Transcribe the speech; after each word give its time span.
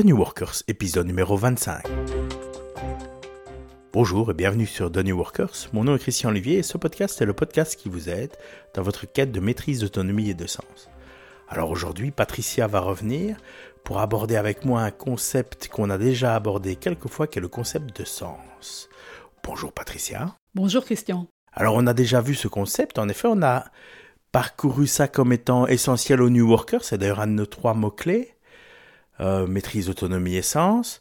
The 0.00 0.04
New 0.06 0.16
Workers, 0.16 0.62
épisode 0.66 1.06
numéro 1.08 1.36
25. 1.36 1.82
Bonjour 3.92 4.30
et 4.30 4.34
bienvenue 4.34 4.64
sur 4.64 4.90
The 4.90 5.04
New 5.04 5.14
Workers. 5.14 5.68
Mon 5.74 5.84
nom 5.84 5.94
est 5.94 5.98
Christian 5.98 6.30
Olivier 6.30 6.56
et 6.56 6.62
ce 6.62 6.78
podcast 6.78 7.20
est 7.20 7.26
le 7.26 7.34
podcast 7.34 7.76
qui 7.76 7.90
vous 7.90 8.08
aide 8.08 8.32
dans 8.72 8.80
votre 8.80 9.04
quête 9.04 9.30
de 9.30 9.40
maîtrise 9.40 9.80
d'autonomie 9.80 10.30
et 10.30 10.34
de 10.34 10.46
sens. 10.46 10.88
Alors 11.50 11.70
aujourd'hui, 11.70 12.12
Patricia 12.12 12.66
va 12.66 12.80
revenir 12.80 13.36
pour 13.84 13.98
aborder 13.98 14.36
avec 14.36 14.64
moi 14.64 14.80
un 14.80 14.90
concept 14.90 15.68
qu'on 15.68 15.90
a 15.90 15.98
déjà 15.98 16.34
abordé 16.34 16.76
quelques 16.76 17.08
fois, 17.08 17.26
qui 17.26 17.38
est 17.38 17.42
le 17.42 17.48
concept 17.48 17.94
de 18.00 18.06
sens. 18.06 18.88
Bonjour 19.44 19.70
Patricia. 19.70 20.34
Bonjour 20.54 20.82
Christian. 20.82 21.26
Alors 21.52 21.74
on 21.76 21.86
a 21.86 21.92
déjà 21.92 22.22
vu 22.22 22.34
ce 22.34 22.48
concept, 22.48 22.98
en 22.98 23.10
effet 23.10 23.28
on 23.30 23.42
a 23.42 23.66
parcouru 24.32 24.86
ça 24.86 25.08
comme 25.08 25.34
étant 25.34 25.66
essentiel 25.66 26.22
au 26.22 26.30
New 26.30 26.48
Worker, 26.48 26.84
c'est 26.84 26.96
d'ailleurs 26.96 27.20
un 27.20 27.26
de 27.26 27.32
nos 27.32 27.44
trois 27.44 27.74
mots-clés, 27.74 28.34
euh, 29.20 29.46
maîtrise, 29.46 29.88
autonomie 29.88 30.36
et 30.36 30.42
sens. 30.42 31.00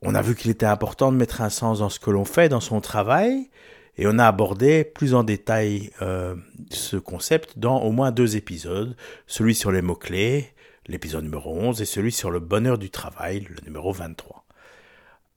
On 0.00 0.14
a 0.14 0.22
vu 0.22 0.34
qu'il 0.34 0.50
était 0.50 0.66
important 0.66 1.12
de 1.12 1.16
mettre 1.16 1.42
un 1.42 1.50
sens 1.50 1.78
dans 1.78 1.88
ce 1.88 2.00
que 2.00 2.10
l'on 2.10 2.24
fait, 2.24 2.48
dans 2.48 2.60
son 2.60 2.80
travail, 2.80 3.50
et 3.96 4.06
on 4.06 4.18
a 4.18 4.26
abordé 4.26 4.84
plus 4.84 5.14
en 5.14 5.22
détail 5.22 5.90
euh, 6.00 6.34
ce 6.70 6.96
concept 6.96 7.58
dans 7.58 7.82
au 7.82 7.92
moins 7.92 8.10
deux 8.10 8.36
épisodes, 8.36 8.96
celui 9.26 9.54
sur 9.54 9.70
les 9.70 9.82
mots-clés, 9.82 10.54
l'épisode 10.86 11.24
numéro 11.24 11.54
11, 11.54 11.80
et 11.82 11.84
celui 11.84 12.10
sur 12.10 12.30
le 12.30 12.40
bonheur 12.40 12.78
du 12.78 12.90
travail, 12.90 13.46
le 13.48 13.56
numéro 13.64 13.92
23. 13.92 14.46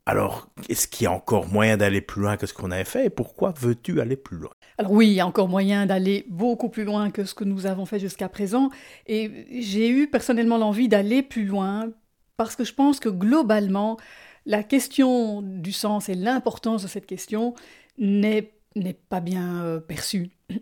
Alors, 0.07 0.47
est-ce 0.69 0.87
qu'il 0.87 1.05
y 1.05 1.07
a 1.07 1.11
encore 1.11 1.47
moyen 1.47 1.77
d'aller 1.77 1.99
plus 1.99 2.21
loin 2.21 2.37
que 2.37 2.45
ce 2.45 2.53
qu'on 2.53 2.69
avait 2.69 2.85
fait? 2.85 3.07
Et 3.07 3.09
pourquoi 3.09 3.53
veux-tu 3.59 3.99
aller 4.01 4.15
plus 4.15 4.37
loin? 4.37 4.51
Alors 4.77 4.91
oui, 4.91 5.07
il 5.07 5.13
y 5.13 5.19
a 5.19 5.25
encore 5.25 5.47
moyen 5.47 5.87
d'aller 5.87 6.25
beaucoup 6.29 6.69
plus 6.69 6.83
loin 6.83 7.09
que 7.09 7.25
ce 7.25 7.33
que 7.33 7.43
nous 7.43 7.65
avons 7.65 7.85
fait 7.85 7.97
jusqu'à 7.97 8.29
présent. 8.29 8.69
Et 9.07 9.47
j'ai 9.61 9.89
eu 9.89 10.07
personnellement 10.07 10.57
l'envie 10.57 10.87
d'aller 10.87 11.23
plus 11.23 11.45
loin 11.45 11.89
parce 12.37 12.55
que 12.55 12.63
je 12.63 12.73
pense 12.73 12.99
que 12.99 13.09
globalement, 13.09 13.97
la 14.45 14.63
question 14.63 15.41
du 15.41 15.71
sens 15.71 16.09
et 16.09 16.15
l'importance 16.15 16.83
de 16.83 16.87
cette 16.87 17.05
question 17.05 17.53
n'est 17.97 18.51
pas 19.09 19.19
bien 19.19 19.63
euh, 19.63 19.79
perçue. 19.79 20.31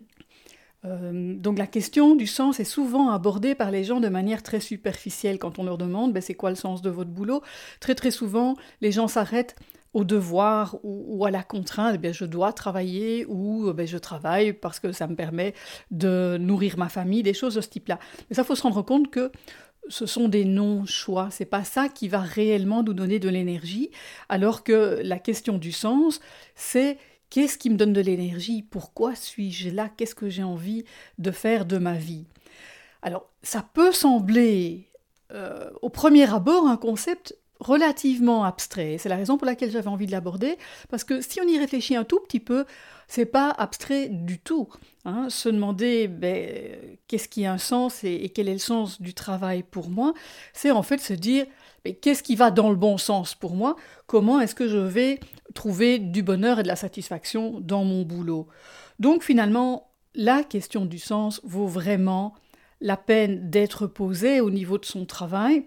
Euh, 0.86 1.34
donc 1.36 1.56
la 1.56 1.66
question 1.66 2.14
du 2.14 2.26
sens 2.26 2.60
est 2.60 2.64
souvent 2.64 3.08
abordée 3.08 3.54
par 3.54 3.70
les 3.70 3.84
gens 3.84 4.00
de 4.00 4.08
manière 4.10 4.42
très 4.42 4.60
superficielle 4.60 5.38
quand 5.38 5.58
on 5.58 5.64
leur 5.64 5.78
demande 5.78 6.12
ben, 6.12 6.20
c'est 6.20 6.34
quoi 6.34 6.50
le 6.50 6.56
sens 6.56 6.82
de 6.82 6.90
votre 6.90 7.08
boulot. 7.08 7.40
Très 7.80 7.94
très 7.94 8.10
souvent, 8.10 8.54
les 8.82 8.92
gens 8.92 9.08
s'arrêtent 9.08 9.56
au 9.94 10.04
devoir 10.04 10.76
ou, 10.82 11.24
à 11.24 11.30
la 11.30 11.42
contrainte, 11.42 11.98
eh 12.02 12.12
je 12.12 12.26
dois 12.26 12.52
travailler 12.52 13.24
ou 13.30 13.72
ben, 13.72 13.86
je 13.86 13.96
travaille 13.96 14.52
parce 14.52 14.78
que 14.78 14.92
ça 14.92 15.06
me 15.06 15.16
permet 15.16 15.54
de 15.90 16.36
nourrir 16.38 16.76
ma 16.76 16.90
famille, 16.90 17.22
des 17.22 17.32
choses 17.32 17.54
de 17.54 17.62
ce 17.62 17.68
type-là. 17.70 17.98
Mais 18.28 18.36
ça, 18.36 18.44
faut 18.44 18.54
se 18.54 18.62
rendre 18.62 18.82
compte 18.82 19.10
que 19.10 19.32
ce 19.88 20.06
sont 20.06 20.28
des 20.28 20.44
non-choix. 20.44 21.28
C'est 21.30 21.44
pas 21.44 21.64
ça 21.64 21.88
qui 21.88 22.08
va 22.08 22.20
réellement 22.20 22.82
nous 22.82 22.94
donner 22.94 23.18
de 23.18 23.28
l'énergie, 23.28 23.90
alors 24.28 24.64
que 24.64 25.00
la 25.02 25.18
question 25.18 25.58
du 25.58 25.72
sens, 25.72 26.20
c'est 26.54 26.98
Qu'est-ce 27.34 27.58
qui 27.58 27.68
me 27.68 27.76
donne 27.76 27.92
de 27.92 28.00
l'énergie? 28.00 28.62
Pourquoi 28.62 29.16
suis-je 29.16 29.70
là? 29.70 29.88
Qu'est-ce 29.88 30.14
que 30.14 30.28
j'ai 30.28 30.44
envie 30.44 30.84
de 31.18 31.32
faire 31.32 31.66
de 31.66 31.78
ma 31.78 31.94
vie? 31.94 32.26
Alors, 33.02 33.28
ça 33.42 33.68
peut 33.74 33.90
sembler 33.90 34.86
euh, 35.32 35.68
au 35.82 35.88
premier 35.88 36.32
abord 36.32 36.68
un 36.68 36.76
concept 36.76 37.36
relativement 37.58 38.44
abstrait. 38.44 38.98
C'est 38.98 39.08
la 39.08 39.16
raison 39.16 39.36
pour 39.36 39.46
laquelle 39.46 39.72
j'avais 39.72 39.88
envie 39.88 40.06
de 40.06 40.12
l'aborder, 40.12 40.56
parce 40.90 41.02
que 41.02 41.20
si 41.20 41.40
on 41.40 41.48
y 41.48 41.58
réfléchit 41.58 41.96
un 41.96 42.04
tout 42.04 42.20
petit 42.20 42.38
peu, 42.38 42.66
c'est 43.08 43.26
pas 43.26 43.50
abstrait 43.50 44.10
du 44.10 44.38
tout. 44.38 44.68
Hein. 45.04 45.28
Se 45.28 45.48
demander 45.48 46.08
ben, 46.08 46.96
qu'est-ce 47.08 47.28
qui 47.28 47.46
a 47.46 47.52
un 47.52 47.58
sens 47.58 48.04
et, 48.04 48.30
quel 48.34 48.48
est 48.48 48.54
le 48.54 48.58
sens 48.58 49.00
du 49.00 49.14
travail 49.14 49.62
pour 49.62 49.90
moi, 49.90 50.14
c'est 50.52 50.70
en 50.70 50.82
fait 50.82 50.98
se 50.98 51.12
dire 51.12 51.46
qu'est-ce 52.00 52.22
qui 52.22 52.36
va 52.36 52.50
dans 52.50 52.70
le 52.70 52.76
bon 52.76 52.96
sens 52.96 53.34
pour 53.34 53.54
moi 53.54 53.76
Comment 54.06 54.40
est-ce 54.40 54.54
que 54.54 54.68
je 54.68 54.78
vais 54.78 55.20
trouver 55.54 55.98
du 55.98 56.22
bonheur 56.22 56.60
et 56.60 56.62
de 56.62 56.68
la 56.68 56.76
satisfaction 56.76 57.60
dans 57.60 57.84
mon 57.84 58.02
boulot 58.02 58.48
Donc 58.98 59.22
finalement, 59.22 59.90
la 60.14 60.42
question 60.42 60.86
du 60.86 60.98
sens 60.98 61.40
vaut 61.44 61.66
vraiment 61.66 62.34
la 62.80 62.96
peine 62.96 63.50
d'être 63.50 63.86
posée 63.86 64.40
au 64.40 64.50
niveau 64.50 64.78
de 64.78 64.84
son 64.84 65.06
travail 65.06 65.64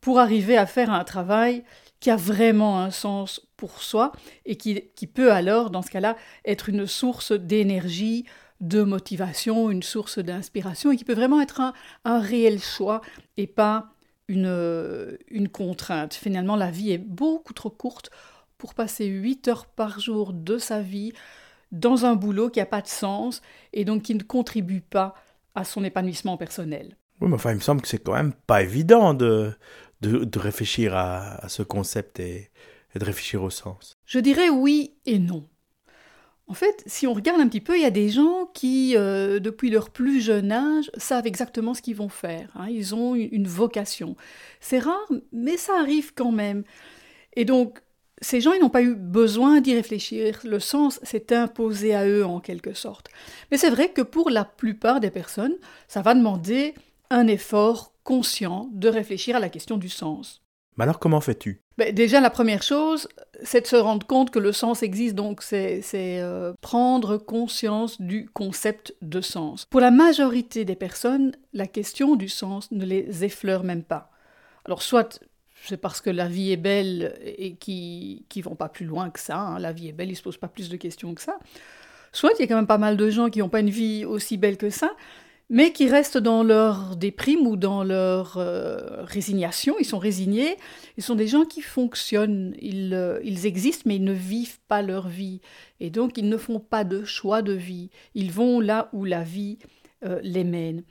pour 0.00 0.18
arriver 0.18 0.56
à 0.56 0.66
faire 0.66 0.90
un 0.90 1.04
travail 1.04 1.64
qui 2.00 2.10
a 2.10 2.16
vraiment 2.16 2.80
un 2.80 2.90
sens 2.90 3.40
pour 3.56 3.82
soi 3.82 4.12
et 4.46 4.56
qui, 4.56 5.06
peut 5.06 5.32
alors, 5.32 5.70
dans 5.70 5.82
ce 5.82 5.90
cas-là, 5.90 6.16
être 6.44 6.68
une 6.68 6.86
source 6.86 7.32
d'énergie, 7.32 8.24
de 8.60 8.82
motivation, 8.82 9.70
une 9.70 9.82
source 9.82 10.18
d'inspiration 10.18 10.92
et 10.92 10.96
qui 10.96 11.04
peut 11.04 11.14
vraiment 11.14 11.40
être 11.40 11.60
un, 11.60 11.72
un 12.04 12.20
réel 12.20 12.60
choix 12.60 13.00
et 13.36 13.46
pas 13.46 13.92
une, 14.28 15.18
une 15.30 15.48
contrainte. 15.48 16.14
Finalement, 16.14 16.56
la 16.56 16.70
vie 16.70 16.92
est 16.92 16.98
beaucoup 16.98 17.52
trop 17.52 17.70
courte 17.70 18.10
pour 18.58 18.74
passer 18.74 19.06
8 19.06 19.48
heures 19.48 19.66
par 19.66 20.00
jour 20.00 20.32
de 20.32 20.58
sa 20.58 20.80
vie 20.80 21.12
dans 21.72 22.04
un 22.04 22.14
boulot 22.14 22.50
qui 22.50 22.58
n'a 22.58 22.66
pas 22.66 22.82
de 22.82 22.88
sens 22.88 23.42
et 23.72 23.84
donc 23.84 24.02
qui 24.02 24.14
ne 24.14 24.22
contribue 24.22 24.80
pas 24.80 25.14
à 25.54 25.64
son 25.64 25.84
épanouissement 25.84 26.36
personnel. 26.36 26.96
Oui, 27.20 27.28
mais 27.28 27.34
enfin, 27.34 27.50
il 27.50 27.56
me 27.56 27.60
semble 27.60 27.82
que 27.82 27.88
c'est 27.88 28.02
quand 28.02 28.14
même 28.14 28.32
pas 28.32 28.62
évident 28.62 29.14
de, 29.14 29.52
de, 30.00 30.38
réfléchir 30.38 30.94
à, 30.94 31.48
ce 31.48 31.62
concept 31.62 32.20
et, 32.20 32.50
de 32.94 33.04
réfléchir 33.04 33.42
au 33.42 33.50
sens. 33.50 33.96
Je 34.06 34.18
dirais 34.18 34.48
oui 34.48 34.94
et 35.06 35.18
non. 35.18 35.46
En 36.50 36.54
fait, 36.54 36.82
si 36.86 37.06
on 37.06 37.12
regarde 37.12 37.40
un 37.40 37.46
petit 37.46 37.60
peu, 37.60 37.76
il 37.76 37.82
y 37.82 37.86
a 37.86 37.90
des 37.90 38.08
gens 38.08 38.46
qui, 38.54 38.96
euh, 38.96 39.38
depuis 39.38 39.68
leur 39.68 39.90
plus 39.90 40.22
jeune 40.22 40.50
âge, 40.50 40.90
savent 40.96 41.26
exactement 41.26 41.74
ce 41.74 41.82
qu'ils 41.82 41.96
vont 41.96 42.08
faire. 42.08 42.50
Hein. 42.54 42.68
Ils 42.70 42.94
ont 42.94 43.14
une 43.14 43.46
vocation. 43.46 44.16
C'est 44.58 44.78
rare, 44.78 45.06
mais 45.30 45.58
ça 45.58 45.78
arrive 45.78 46.14
quand 46.14 46.32
même. 46.32 46.64
Et 47.36 47.44
donc, 47.44 47.80
ces 48.22 48.40
gens, 48.40 48.52
ils 48.52 48.60
n'ont 48.60 48.70
pas 48.70 48.82
eu 48.82 48.94
besoin 48.94 49.60
d'y 49.60 49.74
réfléchir. 49.74 50.40
Le 50.44 50.58
sens 50.58 51.00
s'est 51.02 51.34
imposé 51.34 51.94
à 51.94 52.06
eux 52.06 52.24
en 52.24 52.40
quelque 52.40 52.72
sorte. 52.72 53.08
Mais 53.50 53.58
c'est 53.58 53.70
vrai 53.70 53.90
que 53.90 54.02
pour 54.02 54.30
la 54.30 54.46
plupart 54.46 55.00
des 55.00 55.10
personnes, 55.10 55.54
ça 55.86 56.00
va 56.00 56.14
demander 56.14 56.74
un 57.10 57.26
effort 57.26 57.92
conscient 58.04 58.70
de 58.72 58.88
réfléchir 58.88 59.36
à 59.36 59.40
la 59.40 59.50
question 59.50 59.76
du 59.76 59.90
sens. 59.90 60.42
Mais 60.78 60.84
alors 60.84 60.98
comment 60.98 61.20
fais-tu? 61.20 61.60
Ben, 61.78 61.94
Déjà, 61.94 62.20
la 62.20 62.30
première 62.30 62.62
chose, 62.62 63.08
c'est 63.42 63.62
de 63.62 63.66
se 63.66 63.76
rendre 63.76 64.06
compte 64.06 64.30
que 64.30 64.38
le 64.38 64.52
sens 64.52 64.82
existe, 64.82 65.14
donc 65.14 65.42
c'est 65.42 65.82
euh, 65.94 66.52
prendre 66.60 67.16
conscience 67.16 68.00
du 68.00 68.28
concept 68.28 68.94
de 69.00 69.20
sens. 69.20 69.64
Pour 69.64 69.80
la 69.80 69.90
majorité 69.90 70.64
des 70.64 70.76
personnes, 70.76 71.32
la 71.54 71.66
question 71.66 72.16
du 72.16 72.28
sens 72.28 72.70
ne 72.72 72.84
les 72.84 73.24
effleure 73.24 73.64
même 73.64 73.84
pas. 73.84 74.10
Alors 74.66 74.82
soit 74.82 75.20
c'est 75.64 75.76
parce 75.76 76.00
que 76.00 76.10
la 76.10 76.28
vie 76.28 76.52
est 76.52 76.56
belle 76.56 77.18
et 77.24 77.54
qui 77.54 78.24
qui 78.28 78.42
vont 78.42 78.54
pas 78.54 78.68
plus 78.68 78.86
loin 78.86 79.10
que 79.10 79.18
ça. 79.18 79.38
Hein. 79.38 79.58
La 79.58 79.72
vie 79.72 79.88
est 79.88 79.92
belle, 79.92 80.10
ils 80.10 80.16
se 80.16 80.22
posent 80.22 80.36
pas 80.36 80.48
plus 80.48 80.68
de 80.68 80.76
questions 80.76 81.14
que 81.14 81.22
ça. 81.22 81.38
Soit 82.12 82.30
il 82.38 82.40
y 82.40 82.44
a 82.44 82.46
quand 82.46 82.56
même 82.56 82.66
pas 82.66 82.78
mal 82.78 82.96
de 82.96 83.10
gens 83.10 83.28
qui 83.28 83.40
n'ont 83.40 83.48
pas 83.48 83.60
une 83.60 83.70
vie 83.70 84.04
aussi 84.04 84.36
belle 84.36 84.56
que 84.56 84.70
ça, 84.70 84.90
mais 85.50 85.72
qui 85.72 85.88
restent 85.88 86.18
dans 86.18 86.42
leur 86.42 86.96
déprime 86.96 87.46
ou 87.46 87.56
dans 87.56 87.82
leur 87.82 88.36
euh, 88.36 89.04
résignation. 89.04 89.74
Ils 89.78 89.86
sont 89.86 89.98
résignés. 89.98 90.56
Ils 90.96 91.02
sont 91.02 91.14
des 91.14 91.26
gens 91.26 91.44
qui 91.44 91.62
fonctionnent. 91.62 92.54
Ils, 92.60 92.92
euh, 92.92 93.18
ils, 93.24 93.46
existent, 93.46 93.84
mais 93.86 93.96
ils 93.96 94.04
ne 94.04 94.12
vivent 94.12 94.60
pas 94.68 94.82
leur 94.82 95.08
vie. 95.08 95.40
Et 95.80 95.90
donc, 95.90 96.18
ils 96.18 96.28
ne 96.28 96.36
font 96.36 96.60
pas 96.60 96.84
de 96.84 97.04
choix 97.04 97.40
de 97.40 97.52
vie. 97.52 97.90
Ils 98.14 98.30
vont 98.30 98.60
là 98.60 98.90
où 98.92 99.04
la 99.04 99.22
vie 99.22 99.58
euh, 100.04 100.20
les 100.22 100.44
mène. 100.44 100.82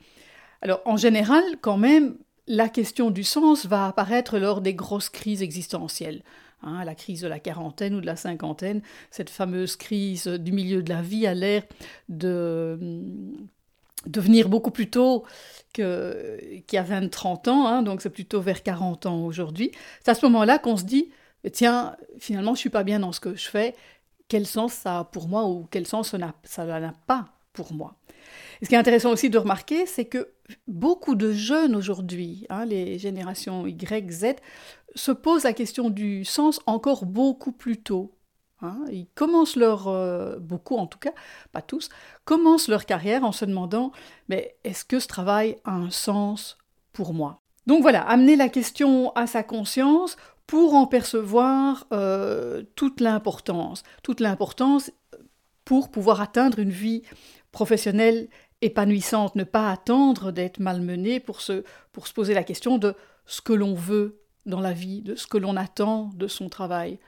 Alors, 0.60 0.82
en 0.86 0.96
général, 0.96 1.42
quand 1.60 1.78
même, 1.78 2.16
la 2.48 2.68
question 2.68 3.10
du 3.10 3.22
sens 3.22 3.66
va 3.66 3.86
apparaître 3.86 4.38
lors 4.38 4.60
des 4.60 4.74
grosses 4.74 5.10
crises 5.10 5.42
existentielles. 5.42 6.22
Hein, 6.62 6.84
la 6.84 6.96
crise 6.96 7.20
de 7.20 7.28
la 7.28 7.38
quarantaine 7.38 7.94
ou 7.94 8.00
de 8.00 8.06
la 8.06 8.16
cinquantaine, 8.16 8.82
cette 9.12 9.30
fameuse 9.30 9.76
crise 9.76 10.26
du 10.26 10.50
milieu 10.50 10.82
de 10.82 10.88
la 10.88 11.02
vie 11.02 11.24
a 11.24 11.32
l'air 11.32 11.62
de, 12.08 12.76
de 14.08 14.20
venir 14.20 14.48
beaucoup 14.48 14.70
plus 14.70 14.90
tôt 14.90 15.24
qu'il 15.72 15.84
y 15.84 16.76
a 16.76 16.82
20-30 16.82 17.48
ans, 17.48 17.66
hein, 17.66 17.82
donc 17.82 18.02
c'est 18.02 18.10
plutôt 18.10 18.40
vers 18.40 18.62
40 18.62 19.06
ans 19.06 19.24
aujourd'hui. 19.24 19.70
C'est 20.02 20.10
à 20.10 20.14
ce 20.14 20.26
moment-là 20.26 20.58
qu'on 20.58 20.76
se 20.76 20.84
dit, 20.84 21.10
tiens, 21.52 21.94
finalement, 22.18 22.54
je 22.54 22.60
suis 22.60 22.70
pas 22.70 22.82
bien 22.82 23.00
dans 23.00 23.12
ce 23.12 23.20
que 23.20 23.36
je 23.36 23.48
fais, 23.48 23.74
quel 24.28 24.46
sens 24.46 24.72
ça 24.72 25.00
a 25.00 25.04
pour 25.04 25.28
moi 25.28 25.46
ou 25.46 25.68
quel 25.70 25.86
sens 25.86 26.14
ça 26.44 26.64
n'a 26.64 26.92
pas 27.06 27.28
pour 27.52 27.72
moi? 27.72 27.94
Et 28.60 28.64
ce 28.64 28.68
qui 28.68 28.74
est 28.74 28.78
intéressant 28.78 29.10
aussi 29.12 29.30
de 29.30 29.38
remarquer, 29.38 29.86
c'est 29.86 30.06
que 30.06 30.32
beaucoup 30.66 31.14
de 31.14 31.32
jeunes 31.32 31.76
aujourd'hui, 31.76 32.44
hein, 32.48 32.64
les 32.64 32.98
générations 32.98 33.66
Y, 33.66 34.10
Z, 34.10 34.24
se 34.94 35.12
posent 35.12 35.44
la 35.44 35.52
question 35.52 35.90
du 35.90 36.24
sens 36.24 36.60
encore 36.66 37.04
beaucoup 37.04 37.52
plus 37.52 37.76
tôt. 37.76 38.17
Hein. 38.60 38.84
Ils 38.90 39.06
commencent 39.14 39.56
leur, 39.56 39.88
euh, 39.88 40.38
beaucoup 40.38 40.76
en 40.76 40.86
tout 40.86 40.98
cas, 40.98 41.12
pas 41.52 41.62
tous, 41.62 41.88
commencent 42.24 42.68
leur 42.68 42.86
carrière 42.86 43.24
en 43.24 43.32
se 43.32 43.44
demandant, 43.44 43.92
mais 44.28 44.56
est-ce 44.64 44.84
que 44.84 45.00
ce 45.00 45.08
travail 45.08 45.56
a 45.64 45.72
un 45.72 45.90
sens 45.90 46.58
pour 46.92 47.14
moi? 47.14 47.40
Donc 47.66 47.82
voilà, 47.82 48.02
amener 48.02 48.36
la 48.36 48.48
question 48.48 49.12
à 49.14 49.26
sa 49.26 49.42
conscience 49.42 50.16
pour 50.46 50.74
en 50.74 50.86
percevoir 50.86 51.86
euh, 51.92 52.62
toute 52.74 53.00
l'importance, 53.00 53.82
toute 54.02 54.20
l'importance 54.20 54.90
pour 55.64 55.90
pouvoir 55.90 56.22
atteindre 56.22 56.58
une 56.58 56.70
vie 56.70 57.02
professionnelle 57.52 58.28
épanouissante, 58.62 59.36
ne 59.36 59.44
pas 59.44 59.70
attendre 59.70 60.32
d'être 60.32 60.58
malmené 60.58 61.20
pour 61.20 61.42
se, 61.42 61.62
pour 61.92 62.06
se 62.06 62.14
poser 62.14 62.34
la 62.34 62.42
question 62.42 62.78
de 62.78 62.94
ce 63.26 63.40
que 63.40 63.52
l'on 63.52 63.74
veut 63.74 64.20
dans 64.46 64.60
la 64.60 64.72
vie, 64.72 65.02
de 65.02 65.14
ce 65.14 65.26
que 65.26 65.38
l'on 65.38 65.56
attend 65.56 66.10
de 66.14 66.26
son 66.26 66.48
travail. 66.48 66.98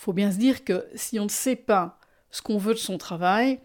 Faut 0.00 0.14
bien 0.14 0.32
se 0.32 0.38
dire 0.38 0.64
que 0.64 0.86
si 0.94 1.20
on 1.20 1.24
ne 1.24 1.28
sait 1.28 1.56
pas 1.56 1.98
ce 2.30 2.40
qu'on 2.40 2.56
veut 2.56 2.72
de 2.72 2.78
son 2.78 2.96
travail, 2.96 3.60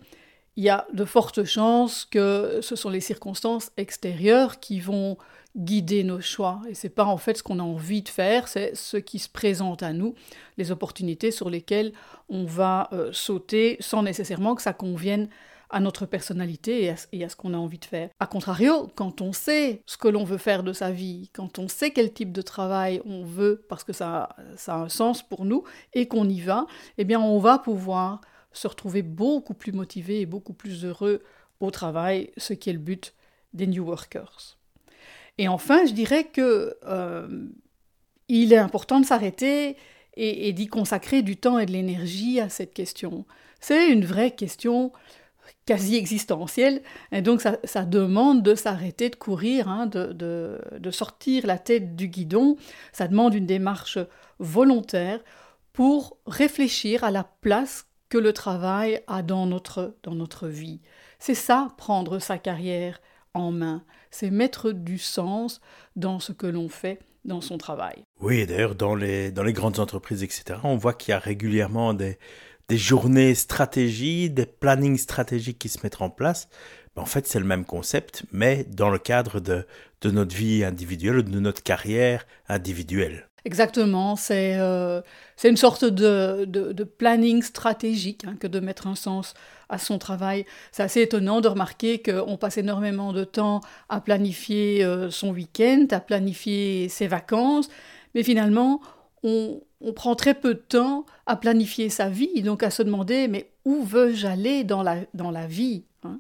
il 0.58 0.66
y 0.66 0.70
a 0.70 0.86
de 0.92 1.06
fortes 1.06 1.46
chances 1.46 2.04
que 2.04 2.60
ce 2.62 2.76
sont 2.76 2.90
les 2.90 3.00
circonstances 3.00 3.72
extérieures 3.78 4.60
qui 4.60 4.82
vont 4.82 5.18
guider 5.56 6.04
nos 6.04 6.20
choix. 6.20 6.60
Et 6.68 6.74
c'est 6.74 6.90
pas 6.90 7.06
en 7.06 7.16
fait 7.16 7.38
ce 7.38 7.44
qu'on 7.44 7.60
a 7.60 7.64
envie 7.64 8.02
de 8.02 8.10
faire, 8.10 8.50
c'est 8.50 8.76
ce 8.76 8.98
qui 8.98 9.18
se 9.18 9.30
présente 9.30 9.82
à 9.82 9.94
nous, 9.94 10.14
les 10.58 10.72
opportunités 10.72 11.32
sur 11.32 11.50
lesquelles 11.50 11.94
on 12.28 12.44
va 12.44 12.90
euh, 12.92 13.14
sauter 13.14 13.78
sans 13.80 14.04
nécessairement 14.04 14.56
que 14.56 14.62
ça 14.62 14.74
convienne 14.74 15.30
à 15.76 15.82
notre 15.82 16.06
personnalité 16.06 16.96
et 17.12 17.24
à, 17.26 17.28
ce 17.30 17.36
qu'on 17.36 17.54
a 17.54 17.58
envie 17.58 17.80
de 17.80 17.84
faire. 17.84 18.10
A 18.22 18.28
contrario, 18.28 18.88
quand 18.96 19.20
on 19.20 19.34
sait 19.34 19.82
ce 19.86 19.98
que 19.98 20.08
l'on 20.08 20.24
veut 20.24 20.38
faire 20.38 20.64
de 20.64 20.72
sa 20.72 20.90
vie, 20.90 21.30
quand 21.34 21.60
on 21.60 21.68
sait 21.68 21.92
quel 21.92 22.14
type 22.14 22.32
de 22.32 22.42
travail 22.42 23.02
on 23.04 23.26
veut 23.26 23.66
parce 23.68 23.84
que 23.84 23.92
ça, 23.92 24.38
a 24.68 24.74
un 24.74 24.88
sens 24.88 25.22
pour 25.22 25.44
nous 25.44 25.66
et 25.94 26.08
qu'on 26.08 26.30
y 26.30 26.40
va, 26.40 26.66
eh 26.98 27.04
bien 27.04 27.20
on 27.20 27.40
va 27.40 27.60
pouvoir 27.60 28.22
se 28.54 28.70
retrouver 28.70 29.02
beaucoup 29.02 29.54
plus 29.54 29.74
motivé 29.74 30.22
et 30.22 30.26
beaucoup 30.26 30.54
plus 30.54 30.86
heureux 30.86 31.22
au 31.60 31.72
travail, 31.72 32.32
ce 32.38 32.54
qui 32.54 32.70
est 32.70 32.74
le 32.74 32.80
but 32.80 33.14
des 33.52 33.68
New 33.68 33.84
Workers. 33.84 34.58
Et 35.38 35.50
enfin, 35.50 35.86
je 35.86 35.92
dirais 35.92 36.24
que 36.24 36.78
euh, 36.86 37.50
il 38.30 38.54
est 38.54 38.58
important 38.58 39.02
de 39.02 39.06
s'arrêter 39.06 39.76
et, 40.16 40.54
d'y 40.54 40.68
consacrer 40.68 41.22
du 41.22 41.36
temps 41.36 41.60
et 41.60 41.66
de 41.66 41.74
l'énergie 41.74 42.40
à 42.40 42.48
cette 42.48 42.74
question. 42.74 43.26
C'est 43.60 43.90
une 43.92 44.06
vraie 44.06 44.32
question 44.32 44.94
quasi 45.66 45.96
existentielle, 45.96 46.82
et 47.12 47.22
donc 47.22 47.42
ça, 47.42 47.86
demande 47.86 48.44
de 48.44 48.56
s'arrêter 48.56 49.10
de 49.10 49.16
courir, 49.16 49.68
hein, 49.68 49.86
de, 49.86 50.14
de, 50.14 50.92
sortir 50.92 51.46
la 51.46 51.58
tête 51.58 51.96
du 51.96 52.08
guidon, 52.08 52.58
ça 52.94 53.08
demande 53.08 53.34
une 53.34 53.46
démarche 53.46 54.00
volontaire 54.40 55.20
pour 55.74 56.18
réfléchir 56.26 57.04
à 57.04 57.12
la 57.12 57.24
place 57.42 57.88
que 58.10 58.18
le 58.18 58.34
travail 58.34 59.02
a 59.08 59.22
dans 59.22 59.46
notre, 59.46 59.96
dans 60.04 60.16
notre 60.16 60.48
vie. 60.48 60.82
C'est 61.20 61.36
ça, 61.36 61.74
prendre 61.78 62.20
sa 62.20 62.38
carrière 62.38 63.02
en 63.34 63.52
main, 63.52 63.84
c'est 64.12 64.32
mettre 64.32 64.72
du 64.72 64.98
sens 64.98 65.60
dans 65.96 66.20
ce 66.20 66.32
que 66.32 66.48
l'on 66.48 66.70
fait 66.70 67.00
dans 67.26 67.42
son 67.42 67.58
travail. 67.58 68.06
Oui, 68.22 68.46
d'ailleurs, 68.46 68.76
dans 68.76 68.96
les, 68.96 69.32
dans 69.32 69.44
les 69.44 69.54
grandes 69.54 69.80
entreprises, 69.80 70.24
etc., 70.24 70.60
on 70.64 70.78
voit 70.78 70.94
qu'il 70.94 71.12
y 71.12 71.14
a 71.14 71.20
régulièrement 71.20 71.94
des, 71.94 72.18
des 72.68 72.78
journées 72.78 73.36
stratégies, 73.36 74.30
des 74.30 74.46
plannings 74.46 74.98
stratégiques 74.98 75.60
qui 75.60 75.70
se 75.70 75.80
mettent 75.84 76.02
en 76.02 76.10
place. 76.10 76.50
Ben, 76.96 77.02
en 77.02 77.06
fait, 77.06 77.28
c'est 77.28 77.40
le 77.40 77.46
même 77.46 77.66
concept, 77.66 78.24
mais 78.32 78.64
dans 78.64 78.90
le 78.90 79.00
cadre 79.00 79.40
de, 79.40 79.66
de 80.02 80.12
notre 80.12 80.36
vie 80.36 80.64
individuelle, 80.64 81.24
de 81.24 81.40
notre 81.40 81.64
carrière 81.64 82.26
individuelle. 82.48 83.28
Exactement, 83.46 84.16
c'est 84.16 84.56
euh, 84.58 85.02
une 85.44 85.56
sorte 85.56 85.86
de, 85.86 86.46
de, 86.46 86.84
planning 86.84 87.44
stratégique 87.44 88.26
hein, 88.26 88.36
que 88.40 88.48
de 88.48 88.60
mettre 88.60 88.88
un 88.88 88.96
sens 88.96 89.36
à 89.70 89.78
son 89.78 90.00
travail. 90.00 90.48
C'est 90.72 90.82
assez 90.82 91.02
étonnant 91.02 91.42
de 91.42 91.48
remarquer 91.48 92.02
qu'on 92.02 92.38
passe 92.38 92.58
énormément 92.58 93.14
de 93.14 93.24
temps 93.24 93.62
à 93.88 94.02
planifier 94.02 94.84
euh, 94.84 95.12
son 95.12 95.30
week-end, 95.30 95.86
à 95.92 96.00
planifier 96.00 96.90
ses 96.90 97.06
vacances, 97.06 97.70
mais 98.16 98.24
finalement, 98.24 98.82
on, 99.22 99.62
on, 99.82 99.94
prend 99.94 100.16
très 100.16 100.34
peu 100.34 100.54
de 100.54 100.60
temps 100.60 101.06
à 101.26 101.36
planifier 101.36 101.90
sa 101.90 102.10
vie, 102.10 102.42
donc 102.42 102.64
à 102.64 102.70
se 102.70 102.84
demander 102.84 103.28
mais 103.28 103.50
où 103.66 103.84
veux-je 103.84 104.28
aller 104.28 104.64
dans 104.64 104.84
la, 104.84 104.98
dans 105.14 105.32
la 105.32 105.48
vie 105.48 105.84
hein? 106.04 106.20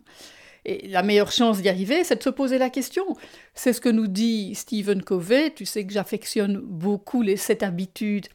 Et 0.65 0.87
la 0.87 1.03
meilleure 1.03 1.31
chance 1.31 1.61
d'y 1.61 1.69
arriver, 1.69 2.03
c'est 2.03 2.15
de 2.15 2.23
se 2.23 2.29
poser 2.29 2.57
la 2.57 2.71
question. 2.71 3.05
C'est 3.53 3.71
ce 3.71 3.79
que 3.79 3.89
nous 3.89 4.07
dit 4.07 4.55
Stephen 4.55 5.03
Covey. 5.03 5.53
Tu 5.53 5.63
sais 5.63 5.85
que 5.85 5.93
j'affectionne 5.93 6.57
beaucoup 6.57 7.21
les 7.21 7.37
sept 7.37 7.61
habitudes 7.61 8.27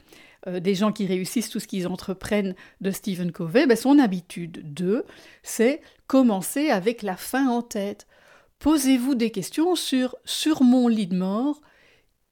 euh, 0.47 0.61
des 0.61 0.75
gens 0.75 0.93
qui 0.93 1.07
réussissent 1.07 1.51
tout 1.51 1.61
ce 1.61 1.67
qu'ils 1.67 1.89
entreprennent 1.89 2.55
de 2.81 2.91
Stephen 2.93 3.33
Covey. 3.33 3.67
Ben, 3.67 3.77
son 3.77 3.99
habitude 3.99 4.61
2, 4.73 5.05
c'est 5.43 5.81
commencer 6.07 6.71
avec 6.71 7.03
la 7.03 7.17
fin 7.17 7.49
en 7.49 7.63
tête. 7.63 8.07
Posez-vous 8.61 9.17
des 9.17 9.31
questions 9.31 9.75
sur 9.75 10.15
sur 10.25 10.63
mon 10.63 10.87
lit 10.87 11.09
de 11.09 11.17
mort, 11.17 11.61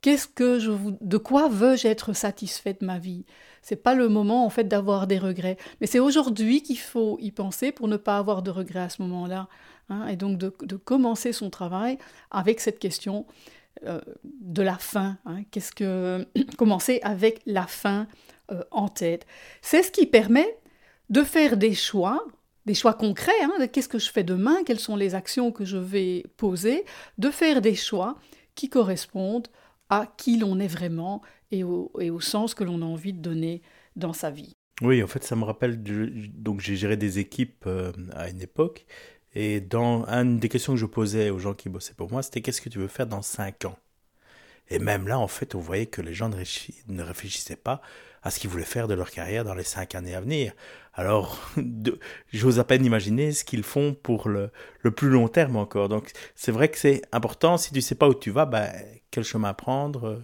de 0.04 1.16
quoi 1.16 1.48
veux-je 1.48 1.88
être 1.88 2.12
satisfait 2.12 2.76
de 2.80 2.86
ma 2.86 2.98
vie? 2.98 3.24
C'est 3.62 3.82
pas 3.82 3.94
le 3.94 4.08
moment 4.08 4.44
en 4.44 4.50
fait 4.50 4.64
d'avoir 4.64 5.06
des 5.06 5.18
regrets, 5.18 5.56
mais 5.80 5.86
c'est 5.86 5.98
aujourd'hui 5.98 6.62
qu'il 6.62 6.78
faut 6.78 7.18
y 7.20 7.32
penser 7.32 7.72
pour 7.72 7.88
ne 7.88 7.96
pas 7.96 8.18
avoir 8.18 8.42
de 8.42 8.50
regrets 8.50 8.80
à 8.80 8.88
ce 8.88 9.02
moment-là. 9.02 9.48
Hein, 9.90 10.06
et 10.08 10.16
donc 10.16 10.38
de, 10.38 10.76
commencer 10.76 11.32
son 11.32 11.48
travail 11.50 11.98
avec 12.30 12.60
cette 12.60 12.78
question 12.78 13.26
euh, 13.86 14.00
de 14.24 14.62
la 14.62 14.76
fin. 14.76 15.16
Hein. 15.24 15.42
Qu'est-ce 15.50 15.72
que 15.72 16.26
commencer 16.58 17.00
avec 17.02 17.40
la 17.46 17.66
fin 17.66 18.06
euh, 18.50 18.62
en 18.70 18.88
tête? 18.88 19.26
C'est 19.62 19.82
ce 19.82 19.90
qui 19.90 20.06
permet 20.06 20.58
de 21.08 21.22
faire 21.22 21.56
des 21.56 21.74
choix, 21.74 22.22
des 22.66 22.74
choix 22.74 22.92
concrets. 22.92 23.32
Hein, 23.42 23.66
qu'est-ce 23.68 23.88
que 23.88 23.98
je 23.98 24.10
fais 24.10 24.24
demain? 24.24 24.62
Quelles 24.64 24.80
sont 24.80 24.96
les 24.96 25.14
actions 25.14 25.52
que 25.52 25.64
je 25.64 25.78
vais 25.78 26.24
poser? 26.36 26.84
De 27.16 27.30
faire 27.30 27.62
des 27.62 27.74
choix 27.74 28.16
qui 28.54 28.68
correspondent 28.68 29.48
à 29.90 30.06
qui 30.17 30.38
l'on 30.38 30.58
est 30.61 30.69
vraiment 30.69 31.23
et 31.50 31.64
au, 31.64 32.20
sens 32.20 32.55
que 32.55 32.64
l'on 32.64 32.82
a 32.82 32.85
envie 32.85 33.12
de 33.12 33.20
donner 33.20 33.62
dans 33.96 34.12
sa 34.12 34.31
vie. 34.31 34.55
Oui, 34.81 35.02
en 35.02 35.06
fait, 35.06 35.25
ça 35.25 35.35
me 35.35 35.44
rappelle, 35.44 35.82
donc 35.82 36.61
j'ai 36.61 36.76
géré 36.76 36.96
des 36.96 37.19
équipes 37.19 37.64
euh, 37.67 37.93
à 38.12 38.29
une 38.29 38.40
époque, 38.40 38.87
et 39.35 39.61
dans 39.61 40.06
une 40.06 40.38
des 40.38 40.49
questions 40.49 40.75
que 40.75 40.79
je 40.79 40.87
posais 40.87 41.31
aux 41.31 41.38
gens 41.38 41.55
qui 41.55 41.69
bossaient 41.69 41.94
pour 41.94 42.11
moi, 42.11 42.23
c'était 42.23 42.40
qu'est-ce 42.40 42.61
que 42.61 42.69
tu 42.69 42.79
veux 42.79 42.88
faire 42.88 43.06
dans 43.06 43.23
5 43.23 43.64
ans? 43.64 43.79
Et 44.70 44.79
même 44.79 45.08
là, 45.08 45.19
en 45.19 45.29
fait, 45.29 45.55
on 45.55 45.61
voyait 45.61 45.87
que 45.87 46.02
les 46.02 46.12
gens 46.12 46.29
ne 46.29 47.02
réfléchissaient 47.02 47.56
pas 47.56 47.81
à 48.23 48.31
ce 48.31 48.38
qu'ils 48.38 48.50
voulaient 48.50 48.64
faire 48.64 48.88
de 48.88 48.94
leur 48.94 49.11
carrière 49.11 49.44
dans 49.44 49.55
les 49.55 49.64
5 49.64 49.94
années 49.94 50.14
à 50.14 50.20
venir. 50.20 50.52
Alors, 50.93 51.40
j'ose 52.32 52.58
à 52.58 52.64
peine 52.64 52.85
imaginer 52.85 53.32
ce 53.32 53.44
qu'ils 53.44 53.62
font 53.62 53.94
pour 53.94 54.29
le, 54.29 54.50
le, 54.81 54.90
plus 54.90 55.08
long 55.08 55.29
terme 55.29 55.56
encore. 55.56 55.88
Donc, 55.88 56.11
c'est 56.35 56.52
vrai 56.52 56.69
que 56.69 56.79
c'est 56.79 57.02
important. 57.12 57.56
Si 57.56 57.73
tu 57.73 57.81
sais 57.81 57.94
pas 57.94 58.08
où 58.08 58.14
tu 58.14 58.31
vas, 58.31 58.46
ben, 58.46 58.70
quel 59.10 59.25
chemin 59.25 59.55
prendre 59.55 60.22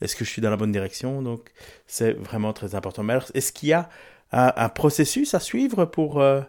Est-ce 0.00 0.16
que 0.16 0.24
je 0.24 0.30
suis 0.30 0.42
dans 0.42 0.50
la 0.50 0.56
bonne 0.56 0.72
direction? 0.72 1.22
Donc, 1.22 1.52
c'est 1.86 2.12
vraiment 2.12 2.52
très 2.52 2.74
important. 2.74 3.02
Mais 3.02 3.14
alors, 3.14 3.30
est-ce 3.34 3.52
qu'il 3.52 3.68
y 3.70 3.72
a 3.72 3.88
un, 4.32 4.68
processus 4.68 5.34
à 5.34 5.40
suivre 5.40 5.84
pour, 5.84 6.20
euh, 6.20 6.40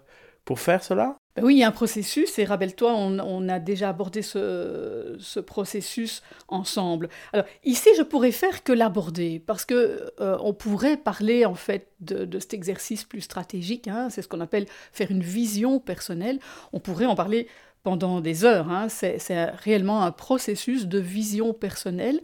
pour 0.45 0.59
faire 0.59 0.83
cela? 0.83 1.17
Ben 1.35 1.43
oui, 1.43 1.53
il 1.53 1.59
y 1.59 1.63
a 1.63 1.67
un 1.67 1.71
processus, 1.71 2.39
et 2.39 2.45
rappelle-toi, 2.45 2.95
on, 2.95 3.47
a 3.47 3.59
déjà 3.59 3.89
abordé 3.89 4.23
ce, 4.23 5.39
processus 5.41 6.23
ensemble. 6.47 7.09
Alors 7.31 7.45
ici, 7.63 7.89
je 7.95 8.01
pourrais 8.01 8.31
faire 8.31 8.63
que 8.63 8.71
l'aborder, 8.71 9.39
parce 9.45 9.63
que 9.63 10.11
euh, 10.19 10.35
on 10.41 10.55
pourrait 10.55 10.97
parler 10.97 11.45
en 11.45 11.53
fait 11.53 11.89
de, 11.99 12.39
cet 12.39 12.55
exercice 12.55 13.03
plus 13.03 13.21
stratégique, 13.21 13.87
hein. 13.87 14.09
c'est 14.09 14.23
ce 14.23 14.27
qu'on 14.27 14.41
appelle 14.41 14.65
faire 14.91 15.11
une 15.11 15.21
vision 15.21 15.79
personnelle. 15.79 16.39
On 16.73 16.79
pourrait 16.79 17.05
en 17.05 17.13
parler 17.13 17.47
pendant 17.87 18.19
des 18.19 18.43
heures. 18.43 18.69
Hein. 18.69 18.89
C'est, 18.89 19.45
réellement 19.63 20.03
un 20.03 20.11
processus 20.11 20.87
de 20.87 20.99
vision 20.99 21.53
personnelle. 21.53 22.19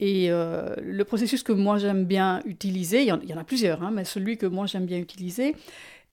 Et 0.00 0.30
euh, 0.30 0.74
le 0.82 1.04
processus 1.04 1.42
que 1.42 1.52
moi 1.52 1.76
j'aime 1.76 2.06
bien 2.06 2.40
utiliser, 2.46 3.02
il 3.02 3.08
y 3.08 3.34
en, 3.34 3.38
a 3.38 3.44
plusieurs, 3.44 3.82
hein, 3.82 3.90
mais 3.92 4.06
celui 4.06 4.38
que 4.38 4.46
moi 4.46 4.64
j'aime 4.64 4.86
bien 4.86 4.96
utiliser, 4.96 5.54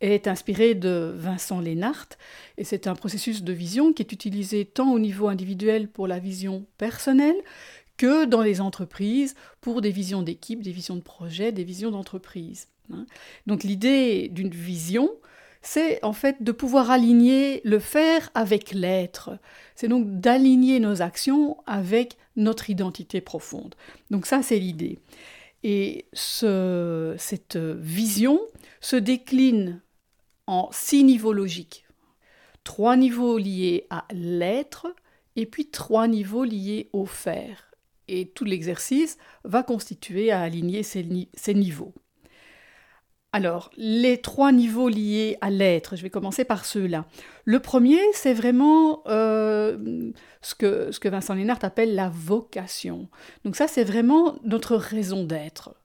est 0.01 0.27
inspiré 0.27 0.75
de 0.75 1.13
Vincent 1.15 1.61
Lénart 1.61 2.09
et 2.57 2.65
c'est 2.65 2.87
un 2.87 2.95
processus 2.95 3.41
de 3.41 3.53
vision 3.53 3.93
qui 3.93 4.01
est 4.01 4.11
utilisé 4.11 4.65
tant 4.65 4.91
au 4.91 4.99
niveau 4.99 5.29
individuel 5.29 5.87
pour 5.87 6.05
la 6.05 6.19
vision 6.19 6.65
personnelle 6.77 7.37
que 7.95 8.25
dans 8.25 8.41
les 8.41 8.59
entreprises 8.59 9.33
pour 9.61 9.79
des 9.79 9.91
visions 9.91 10.23
d'équipe, 10.23 10.61
des 10.61 10.73
visions 10.73 10.97
de 10.97 11.01
projet, 11.01 11.53
des 11.53 11.63
visions 11.63 11.91
d'entreprise. 11.91 12.67
Hein. 12.93 13.05
Donc 13.47 13.63
l'idée 13.63 14.27
d'une 14.27 14.49
vision, 14.49 15.09
c'est 15.61 16.03
en 16.03 16.13
fait 16.13 16.41
de 16.41 16.51
pouvoir 16.51 16.89
aligner 16.89 17.61
le 17.65 17.79
faire 17.79 18.29
avec 18.33 18.71
l'être. 18.71 19.37
C'est 19.75 19.87
donc 19.87 20.19
d'aligner 20.19 20.79
nos 20.79 21.01
actions 21.01 21.57
avec 21.65 22.17
notre 22.35 22.69
identité 22.69 23.21
profonde. 23.21 23.75
Donc 24.09 24.25
ça, 24.25 24.41
c'est 24.41 24.59
l'idée. 24.59 24.99
Et 25.63 26.05
cette 26.13 27.57
vision 27.57 28.39
se 28.79 28.95
décline 28.95 29.81
en 30.47 30.69
six 30.71 31.03
niveaux 31.03 31.33
logiques. 31.33 31.85
Trois 32.63 32.95
niveaux 32.95 33.37
liés 33.37 33.85
à 33.89 34.05
l'être 34.11 34.87
et 35.35 35.45
puis 35.45 35.69
trois 35.69 36.07
niveaux 36.07 36.43
liés 36.43 36.89
au 36.93 37.05
faire. 37.05 37.71
Et 38.07 38.29
tout 38.29 38.45
l'exercice 38.45 39.17
va 39.43 39.63
constituer 39.63 40.31
à 40.31 40.41
aligner 40.41 40.81
ces, 40.83 41.03
niveaux. 41.53 41.93
Alors, 43.31 43.69
les 43.77 44.19
trois 44.21 44.51
niveaux 44.51 44.89
liés 44.89 45.37
à 45.41 45.51
l'être, 45.51 45.95
je 45.95 46.01
vais 46.01 46.09
commencer 46.09 46.45
par 46.45 46.65
ceux-là. 46.65 47.05
Le 47.45 47.59
premier, 47.59 47.99
c'est 48.13 48.33
vraiment 48.33 49.03
euh, 49.07 50.11
ce, 50.41 50.55
que, 50.55 50.91
ce 50.91 50.99
que 50.99 51.09
Vincent 51.09 51.35
Lénart 51.35 51.59
appelle 51.61 51.93
la 51.93 52.09
vocation. 52.09 53.07
Donc 53.45 53.55
ça, 53.55 53.67
c'est 53.67 53.83
vraiment 53.83 54.35
notre 54.43 54.75
raison 54.75 55.23
d'être 55.25 55.75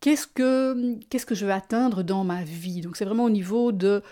qu'est-ce 0.00 0.26
que, 0.26 1.34
je 1.34 1.46
veux 1.46 1.52
atteindre 1.52 2.02
dans 2.02 2.24
ma 2.24 2.44
vie? 2.44 2.80
Donc 2.80 2.96
c'est 2.96 3.04
vraiment 3.04 3.24
au 3.24 3.30
niveau 3.30 3.72
de, 3.72 4.02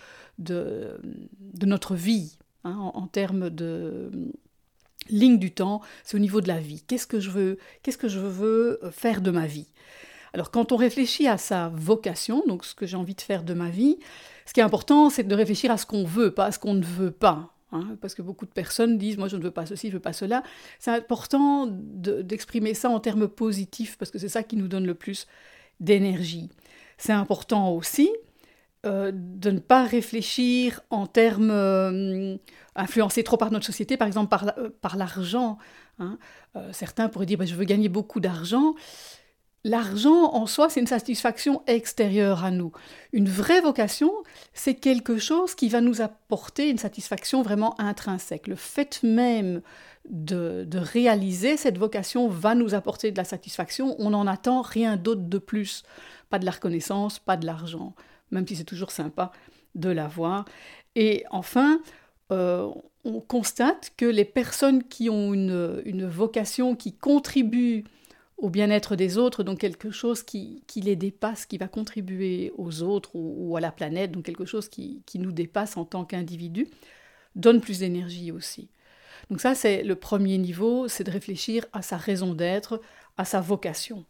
notre 1.63 1.95
vie, 1.95 2.39
hein, 2.65 2.91
en, 2.95 3.07
termes 3.07 3.51
de, 3.51 4.11
ligne 5.09 5.39
du 5.39 5.53
temps, 5.53 5.81
c'est 6.03 6.17
au 6.17 6.21
niveau 6.21 6.41
de 6.41 6.49
la 6.49 6.59
vie. 6.59 6.83
Qu'est-ce 6.83 7.07
que 7.07 7.21
je 7.21 7.31
veux, 7.31 8.81
faire 8.91 9.21
de 9.21 9.31
ma 9.31 9.47
vie? 9.47 9.69
Alors 10.35 10.51
quand 10.51 10.73
on 10.73 10.77
réfléchit 10.77 11.29
à 11.29 11.39
sa 11.39 11.69
vocation, 11.69 12.43
donc 12.49 12.65
ce 12.65 12.75
que 12.75 12.87
j'ai 12.87 12.97
envie 12.97 13.15
de 13.15 13.21
faire 13.21 13.45
de 13.45 13.55
ma 13.55 13.71
vie, 13.71 13.99
ce 14.47 14.53
qui 14.53 14.59
est 14.59 14.65
important, 14.65 15.09
c'est 15.09 15.23
de 15.23 15.35
réfléchir 15.35 15.71
à 15.71 15.79
ce 15.79 15.87
qu'on 15.87 16.05
veut, 16.05 16.33
pas 16.33 16.47
à 16.47 16.53
ce 16.53 16.59
qu'on 16.59 16.75
ne 16.75 16.85
veut 16.85 17.13
pas. 17.13 17.55
Hein, 17.71 17.97
parce 18.01 18.15
que 18.15 18.23
beaucoup 18.23 18.45
de 18.45 18.51
personnes 18.51 18.99
disent 18.99 19.17
moi 19.17 19.29
je 19.29 19.37
ne 19.37 19.43
veux 19.43 19.53
pas 19.53 19.65
ceci, 19.65 19.87
je 19.89 19.93
ne 19.93 19.99
veux 19.99 20.03
pas 20.03 20.13
cela. 20.13 20.43
C'est 20.81 20.91
important 20.91 21.69
d'exprimer 21.69 22.75
ça 22.75 22.91
en 22.91 22.99
termes 22.99 23.29
positifs 23.29 23.97
parce 23.97 24.11
que 24.11 24.19
c'est 24.19 24.29
ça 24.29 24.43
qui 24.43 24.57
nous 24.57 24.67
donne 24.67 24.87
le 24.87 24.95
plus 24.95 25.29
d'énergie. 25.79 26.51
C'est 26.99 27.13
important 27.13 27.73
aussi 27.73 28.11
euh, 28.87 29.13
de 29.15 29.53
ne 29.53 29.61
pas 29.61 29.85
réfléchir 29.85 30.81
en 30.91 31.07
termes 31.07 31.53
euh, 31.53 32.37
influencés 32.75 33.23
trop 33.23 33.37
par 33.37 33.53
notre 33.53 33.67
société, 33.67 33.97
par 33.97 34.09
exemple 34.09 34.31
par, 34.31 34.59
euh, 34.59 34.71
l'argent. 34.97 35.59
Hein. 36.01 36.19
certains 36.73 37.09
pourraient 37.09 37.25
dire 37.25 37.39
bah, 37.39 37.47
je 37.47 37.55
veux 37.55 37.65
gagner 37.65 37.89
beaucoup 37.89 38.19
d'argent. 38.19 38.75
L'argent 39.67 40.35
en 40.35 40.47
soi, 40.47 40.69
c'est 40.69 40.81
une 40.81 40.87
satisfaction 40.87 41.63
extérieure 41.67 42.45
à 42.45 42.51
nous. 42.51 42.73
Une 43.15 43.31
vraie 43.31 43.63
vocation, 43.63 44.13
c'est 44.53 44.75
quelque 44.75 45.17
chose 45.17 45.55
qui 45.55 45.71
va 45.71 45.81
nous 45.81 46.03
apporter 46.03 46.69
une 46.69 46.77
satisfaction 46.77 47.41
vraiment 47.41 47.75
intrinsèque. 47.81 48.47
Le 48.47 48.57
fait 48.57 49.03
même 49.03 49.63
de, 50.11 50.67
réaliser 50.75 51.57
cette 51.57 51.79
vocation 51.79 52.29
va 52.29 52.55
nous 52.55 52.75
apporter 52.75 53.11
de 53.11 53.17
la 53.17 53.25
satisfaction. 53.25 53.97
On 53.99 54.11
n'en 54.11 54.27
attend 54.27 54.61
rien 54.61 54.99
d'autre 54.99 55.23
de 55.23 55.39
plus. 55.39 55.83
Pas 56.29 56.39
de 56.39 56.45
la 56.45 56.51
reconnaissance, 56.51 57.19
pas 57.19 57.39
de 57.39 57.47
l'argent, 57.47 57.95
même 58.31 58.47
si 58.47 58.57
c'est 58.57 58.65
toujours 58.65 58.91
sympa 58.91 59.33
de 59.75 59.89
l'avoir. 59.89 60.45
Et 60.95 61.25
enfin, 61.31 61.81
euh, 62.33 62.69
on 63.05 63.21
constate 63.21 63.93
que 63.97 64.05
les 64.05 64.27
personnes 64.27 64.85
qui 64.85 65.09
ont 65.09 65.33
une, 65.33 65.81
une 65.87 66.07
vocation 66.07 66.77
qui 66.77 66.93
contribue 66.93 67.85
au 68.45 68.51
bien-être 68.51 68.95
des 68.95 69.17
autres, 69.17 69.43
donc 69.43 69.59
quelque 69.59 69.91
chose 69.91 70.23
qui, 70.23 70.63
les 70.77 70.97
dépasse, 70.97 71.47
qui 71.47 71.57
va 71.57 71.67
contribuer 71.67 72.53
aux 72.59 72.83
autres 72.83 73.13
ou, 73.15 73.57
à 73.57 73.61
la 73.61 73.73
planète, 73.73 74.13
donc 74.13 74.27
quelque 74.27 74.45
chose 74.45 74.69
qui, 74.69 75.03
nous 75.15 75.33
dépasse 75.33 75.79
en 75.79 75.87
tant 75.87 76.05
qu'individu, 76.05 76.69
donne 77.37 77.63
plus 77.63 77.79
d'énergie 77.79 78.33
aussi. 78.33 78.69
Donc 79.31 79.41
ça, 79.41 79.55
c'est 79.55 79.83
le 79.83 79.97
premier 79.97 80.37
niveau, 80.37 80.89
c'est 80.89 81.05
de 81.05 81.11
réfléchir 81.11 81.65
à 81.73 81.81
sa 81.81 81.97
raison 81.97 82.35
d'être, 82.35 82.83
à 83.17 83.25
sa 83.25 83.41
vocation. 83.41 84.05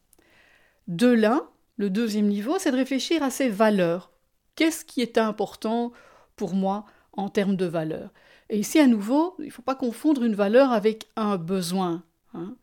De 0.88 1.06
là, 1.06 1.48
le 1.76 1.88
deuxième 1.88 2.26
niveau, 2.26 2.58
c'est 2.58 2.72
de 2.72 2.76
réfléchir 2.76 3.22
à 3.22 3.30
ses 3.30 3.48
valeurs. 3.48 4.10
Qu'est-ce 4.56 4.84
qui 4.84 5.00
est 5.00 5.16
important 5.16 5.92
pour 6.34 6.54
moi 6.54 6.86
en 7.12 7.28
termes 7.28 7.54
de 7.54 7.66
valeurs? 7.66 8.10
Et 8.50 8.58
ici, 8.58 8.80
à 8.80 8.88
nouveau, 8.88 9.36
il 9.38 9.46
ne 9.46 9.50
faut 9.50 9.62
pas 9.62 9.76
confondre 9.76 10.24
une 10.24 10.34
valeur 10.34 10.72
avec 10.72 11.06
un 11.14 11.36
besoin. 11.36 12.02
Hein. 12.34 12.56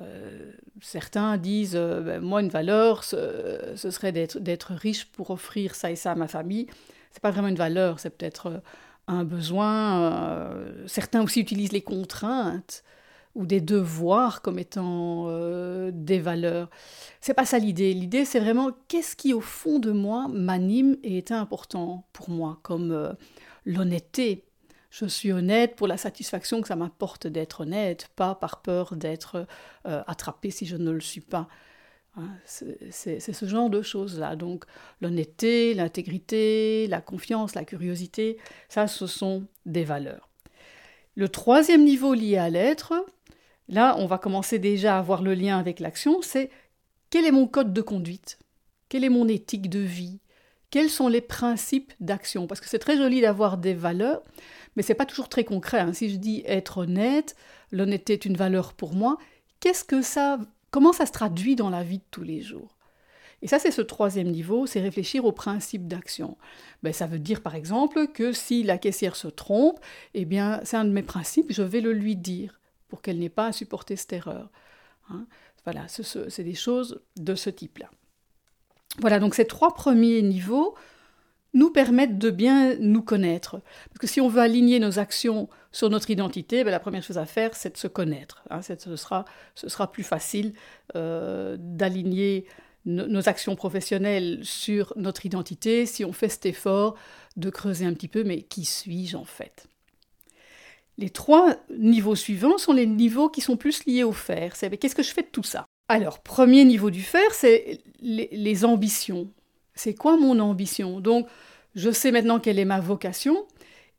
Euh, 0.00 0.52
certains 0.80 1.36
disent, 1.36 1.76
euh, 1.76 2.00
ben, 2.00 2.20
moi, 2.20 2.42
une 2.42 2.48
valeur, 2.48 3.04
ce, 3.04 3.74
serait 3.76 4.12
d'être 4.12 4.72
riche 4.72 5.06
pour 5.06 5.30
offrir 5.30 5.74
ça 5.74 5.90
et 5.90 5.96
ça 5.96 6.12
à 6.12 6.14
ma 6.14 6.28
famille. 6.28 6.66
C'est 7.12 7.22
pas 7.22 7.30
vraiment 7.30 7.48
une 7.48 7.56
valeur, 7.56 7.98
c'est 7.98 8.10
peut-être 8.10 8.46
euh, 8.46 8.58
un 9.08 9.24
besoin. 9.24 10.52
certains 10.86 11.22
aussi 11.22 11.40
utilisent 11.40 11.72
les 11.72 11.82
contraintes 11.82 12.82
ou 13.36 13.46
des 13.46 13.60
devoirs 13.60 14.42
comme 14.42 14.58
étant 14.58 15.28
des 15.92 16.18
valeurs. 16.18 16.68
C'est 17.20 17.34
pas 17.34 17.44
ça 17.44 17.58
l'idée. 17.60 17.94
L'idée, 17.94 18.24
c'est 18.24 18.40
vraiment 18.40 18.70
qu'est-ce 18.88 19.14
qui, 19.14 19.32
au 19.32 19.40
fond 19.40 19.78
de 19.78 19.92
moi, 19.92 20.26
m'anime 20.28 20.96
et 21.04 21.18
est 21.18 21.30
important 21.30 22.04
pour 22.12 22.30
moi, 22.30 22.58
comme 22.62 23.14
l'honnêteté, 23.64 24.42
je 24.90 25.06
suis 25.06 25.32
honnête 25.32 25.76
pour 25.76 25.86
la 25.86 25.96
satisfaction 25.96 26.60
que 26.60 26.68
ça 26.68 26.76
m'apporte 26.76 27.26
d'être 27.26 27.62
honnête, 27.62 28.08
pas 28.16 28.34
par 28.34 28.62
peur 28.62 28.96
d'être 28.96 29.46
euh, 29.86 30.02
attrapé 30.06 30.50
si 30.50 30.66
je 30.66 30.76
ne 30.76 30.90
le 30.90 31.00
suis 31.00 31.20
pas. 31.20 31.48
Hein, 32.16 32.30
c'est 32.46 33.20
ce 33.20 33.46
genre 33.46 33.68
de 33.68 33.82
choses-là. 33.82 34.36
Donc 34.36 34.64
l'honnêteté, 35.00 35.74
l'intégrité, 35.74 36.86
la 36.88 37.00
confiance, 37.00 37.54
la 37.54 37.64
curiosité, 37.64 38.38
ça 38.68 38.86
ce 38.86 39.06
sont 39.06 39.46
des 39.66 39.84
valeurs. 39.84 40.30
Le 41.14 41.28
troisième 41.28 41.84
niveau 41.84 42.14
lié 42.14 42.38
à 42.38 42.48
l'être, 42.48 42.94
là 43.68 43.96
on 43.98 44.06
va 44.06 44.18
commencer 44.18 44.58
déjà 44.58 44.98
à 44.98 45.02
voir 45.02 45.22
le 45.22 45.34
lien 45.34 45.58
avec 45.58 45.80
l'action, 45.80 46.22
c'est 46.22 46.50
quel 47.10 47.26
est 47.26 47.32
mon 47.32 47.46
code 47.46 47.72
de 47.72 47.82
conduite? 47.82 48.38
Quelle 48.88 49.04
est 49.04 49.10
mon 49.10 49.28
éthique 49.28 49.68
de 49.68 49.78
vie? 49.78 50.20
Quels 50.70 50.90
sont 50.90 51.08
les 51.08 51.20
principes 51.20 51.92
d'action? 52.00 52.46
Parce 52.46 52.60
que 52.60 52.68
c'est 52.68 52.78
très 52.78 52.96
joli 52.96 53.20
d'avoir 53.20 53.56
des 53.58 53.74
valeurs, 53.74 54.22
mais 54.74 54.82
c'est 54.82 54.94
pas 54.94 55.06
toujours 55.06 55.28
très 55.28 55.44
concret. 55.44 55.80
Hein. 55.80 55.92
Si 55.92 56.10
je 56.10 56.16
dis 56.16 56.42
être 56.46 56.78
honnête, 56.78 57.36
l'honnêteté 57.70 58.14
est 58.14 58.24
une 58.24 58.36
valeur 58.36 58.74
pour 58.74 58.94
moi, 58.94 59.16
qu'est-ce 59.60 59.84
que 59.84 60.02
ça, 60.02 60.38
comment 60.70 60.92
ça 60.92 61.06
se 61.06 61.12
traduit 61.12 61.56
dans 61.56 61.70
la 61.70 61.82
vie 61.82 61.98
de 61.98 62.04
tous 62.10 62.22
les 62.22 62.42
jours? 62.42 62.76
Et 63.42 63.48
ça, 63.48 63.58
c'est 63.58 63.70
ce 63.70 63.82
troisième 63.82 64.30
niveau, 64.30 64.66
c'est 64.66 64.80
réfléchir 64.80 65.24
au 65.24 65.32
principe 65.32 65.86
d'action. 65.86 66.36
Ben, 66.82 66.92
ça 66.92 67.06
veut 67.06 67.18
dire 67.18 67.42
par 67.42 67.54
exemple 67.54 68.08
que 68.08 68.32
si 68.32 68.62
la 68.62 68.78
caissière 68.78 69.14
se 69.14 69.28
trompe, 69.28 69.78
eh 70.14 70.24
bien, 70.24 70.60
c'est 70.64 70.76
un 70.76 70.84
de 70.84 70.90
mes 70.90 71.02
principes, 71.02 71.52
je 71.52 71.62
vais 71.62 71.80
le 71.80 71.92
lui 71.92 72.16
dire 72.16 72.60
pour 72.88 73.02
qu'elle 73.02 73.18
n'ait 73.18 73.28
pas 73.28 73.46
à 73.46 73.52
supporter 73.52 73.96
cette 73.96 74.12
erreur. 74.14 74.50
Hein. 75.10 75.26
voilà, 75.64 75.86
c'est 75.88 76.42
des 76.42 76.54
choses 76.54 77.00
de 77.16 77.36
ce 77.36 77.50
type-là. 77.50 77.90
Voilà, 79.00 79.18
donc 79.18 79.34
ces 79.34 79.46
trois 79.46 79.74
premiers 79.74 80.22
niveaux 80.22 80.74
nous 81.54 81.70
permettent 81.70 82.18
de 82.18 82.30
bien 82.30 82.76
nous 82.76 83.02
connaître. 83.02 83.62
Parce 83.88 83.98
que 83.98 84.06
si 84.06 84.20
on 84.20 84.28
veut 84.28 84.42
aligner 84.42 84.78
nos 84.78 84.98
actions 84.98 85.48
sur 85.72 85.88
notre 85.90 86.10
identité, 86.10 86.64
ben 86.64 86.70
la 86.70 86.80
première 86.80 87.02
chose 87.02 87.18
à 87.18 87.26
faire, 87.26 87.54
c'est 87.54 87.72
de 87.72 87.78
se 87.78 87.88
connaître. 87.88 88.44
Hein. 88.50 88.60
ce, 88.62 88.96
sera, 88.96 89.92
plus 89.92 90.02
facile 90.02 90.52
euh, 90.94 91.56
d'aligner 91.58 92.46
nos 92.84 93.28
actions 93.28 93.56
professionnelles 93.56 94.38
sur 94.44 94.92
notre 94.94 95.26
identité 95.26 95.86
si 95.86 96.04
on 96.04 96.12
fait 96.12 96.28
cet 96.28 96.46
effort 96.46 96.94
de 97.36 97.50
creuser 97.50 97.84
un 97.84 97.94
petit 97.94 98.06
peu, 98.06 98.22
mais 98.22 98.42
qui 98.42 98.64
suis-je 98.64 99.16
en 99.16 99.24
fait? 99.24 99.66
Les 100.96 101.10
trois 101.10 101.56
niveaux 101.76 102.14
suivants 102.14 102.58
sont 102.58 102.72
les 102.72 102.86
niveaux 102.86 103.28
qui 103.28 103.40
sont 103.40 103.56
plus 103.56 103.84
liés 103.86 104.04
au 104.04 104.12
faire. 104.12 104.54
C'est 104.54 104.74
qu'est-ce 104.76 104.94
que 104.94 105.02
je 105.02 105.12
fais 105.12 105.22
de 105.22 105.28
tout 105.28 105.42
ça? 105.42 105.66
Alors, 105.88 106.18
premier 106.20 106.64
niveau 106.64 106.90
du 106.90 107.02
faire, 107.02 107.32
c'est 107.32 107.80
les, 108.00 108.64
ambitions. 108.64 109.30
C'est 109.74 109.94
quoi 109.94 110.16
mon 110.16 110.40
ambition? 110.40 111.00
Donc, 111.00 111.28
je 111.74 111.90
sais 111.90 112.10
maintenant 112.10 112.40
quelle 112.40 112.58
est 112.58 112.64
ma 112.64 112.80
vocation 112.80 113.46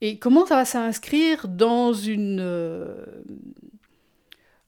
et 0.02 0.20
comment 0.20 0.46
ça 0.46 0.56
va 0.56 0.66
s'inscrire 0.66 1.48
dans 1.48 1.94
une, 1.94 2.40
euh, 2.42 3.06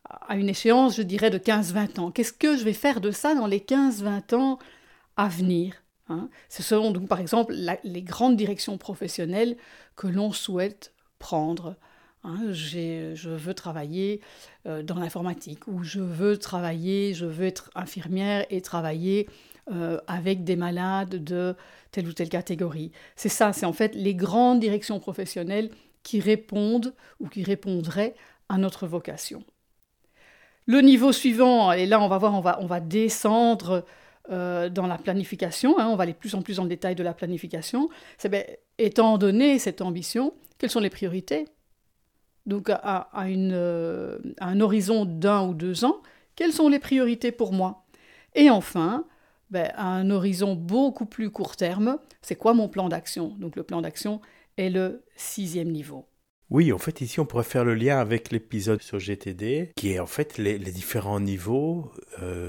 à 0.06 0.38
une 0.38 0.48
échéance, 0.48 0.96
je 0.96 1.02
dirais, 1.02 1.30
de 1.30 1.38
15-20 1.38 2.00
ans? 2.00 2.12
Qu'est-ce 2.12 2.34
que 2.34 2.56
je 2.56 2.64
vais 2.64 2.74
faire 2.74 3.02
de 3.02 3.12
ça 3.12 3.36
dans 3.36 3.48
les 3.48 3.60
15-20 3.60 4.36
ans 4.36 4.60
à 5.18 5.28
venir 5.28 5.76
hein? 6.08 6.30
Ce 6.48 6.64
sont 6.64 6.92
donc, 6.92 7.10
par 7.10 7.20
exemple, 7.20 7.54
les 7.84 8.02
grandes 8.02 8.38
directions 8.38 8.78
professionnelles 8.78 9.58
que 9.98 10.08
l'on 10.08 10.32
souhaite 10.32 10.94
prendre. 11.20 11.76
Hein. 12.24 12.52
je 12.52 13.30
veux 13.30 13.54
travailler 13.54 14.20
euh, 14.68 14.84
dans 14.84 15.00
l'informatique 15.00 15.68
ou 15.68 15.84
je 15.84 16.02
veux 16.02 16.38
travailler, 16.38 17.14
je 17.14 17.26
veux 17.26 17.46
être 17.46 17.72
infirmière 17.76 18.46
et 18.50 18.62
travailler 18.62 19.30
euh, 19.72 20.00
avec 20.08 20.44
des 20.44 20.56
malades 20.56 21.24
de 21.24 21.56
telle 21.92 22.08
ou 22.08 22.14
telle 22.14 22.30
catégorie. 22.30 22.92
C'est 23.16 23.30
ça, 23.30 23.54
c'est 23.54 23.66
en 23.66 23.74
fait 23.74 23.96
les 23.96 24.16
grandes 24.16 24.60
directions 24.60 25.00
professionnelles 25.00 25.70
qui 26.04 26.20
répondent 26.20 26.94
ou 27.20 27.28
qui 27.28 27.44
répondraient 27.44 28.16
à 28.50 28.58
notre 28.58 28.86
vocation. 28.88 29.44
Le 30.66 30.82
niveau 30.82 31.12
suivant, 31.12 31.72
et 31.72 31.86
là 31.86 32.02
on 32.02 32.08
va 32.08 32.18
voir, 32.18 32.60
on 32.60 32.66
va, 32.66 32.80
descendre 32.80 33.86
euh, 34.30 34.70
dans 34.70 34.88
la 34.88 34.98
planification, 34.98 35.80
hein, 35.80 35.88
on 35.88 35.96
va 35.96 36.04
aller 36.04 36.14
plus 36.14 36.36
en 36.36 36.42
plus 36.42 36.60
le 36.60 36.68
détail 36.68 36.96
de 36.96 37.04
la 37.04 37.14
planification, 37.14 37.90
c'est 38.18 38.30
ben, 38.30 38.44
étant 38.78 39.18
donné 39.18 39.58
cette 39.58 39.82
ambition, 39.82 40.34
quelles 40.58 40.70
sont 40.70 40.80
les 40.80 40.90
priorités? 40.90 41.46
Donc 42.50 42.70
euh, 42.70 42.78
à 42.82 43.22
un 44.42 44.60
horizon 44.60 45.06
d'un 45.06 45.48
ou 45.48 45.54
deux 45.54 45.86
ans, 45.86 46.02
quelles 46.36 46.52
sont 46.52 46.68
les 46.68 46.80
priorités 46.80 47.32
pour 47.32 47.54
moi? 47.54 47.86
Et 48.36 48.50
enfin, 48.50 49.06
ben, 49.50 49.72
à 49.76 49.88
un 49.88 50.10
horizon 50.10 50.56
beaucoup 50.56 51.06
plus 51.06 51.30
court 51.30 51.56
terme, 51.56 51.98
c'est 52.22 52.36
quoi 52.36 52.54
mon 52.54 52.68
plan 52.68 52.90
d'action? 52.90 53.36
Donc 53.40 53.56
le 53.56 53.64
plan 53.64 53.82
d'action 53.82 54.20
est 54.58 54.70
le 54.70 55.04
sixième 55.16 55.72
niveau. 55.72 56.06
Oui, 56.50 56.74
en 56.74 56.80
fait, 56.80 57.02
ici, 57.02 57.20
on 57.20 57.28
pourrait 57.28 57.44
faire 57.44 57.64
le 57.64 57.76
lien 57.76 58.00
avec 58.00 58.32
l'épisode 58.32 58.82
sur 58.82 59.00
GTD, 59.00 59.72
qui 59.76 59.92
est 59.92 60.00
en 60.00 60.08
fait 60.08 60.40
les, 60.40 60.58
différents 60.58 61.20
niveaux 61.20 61.92
euh, 62.24 62.49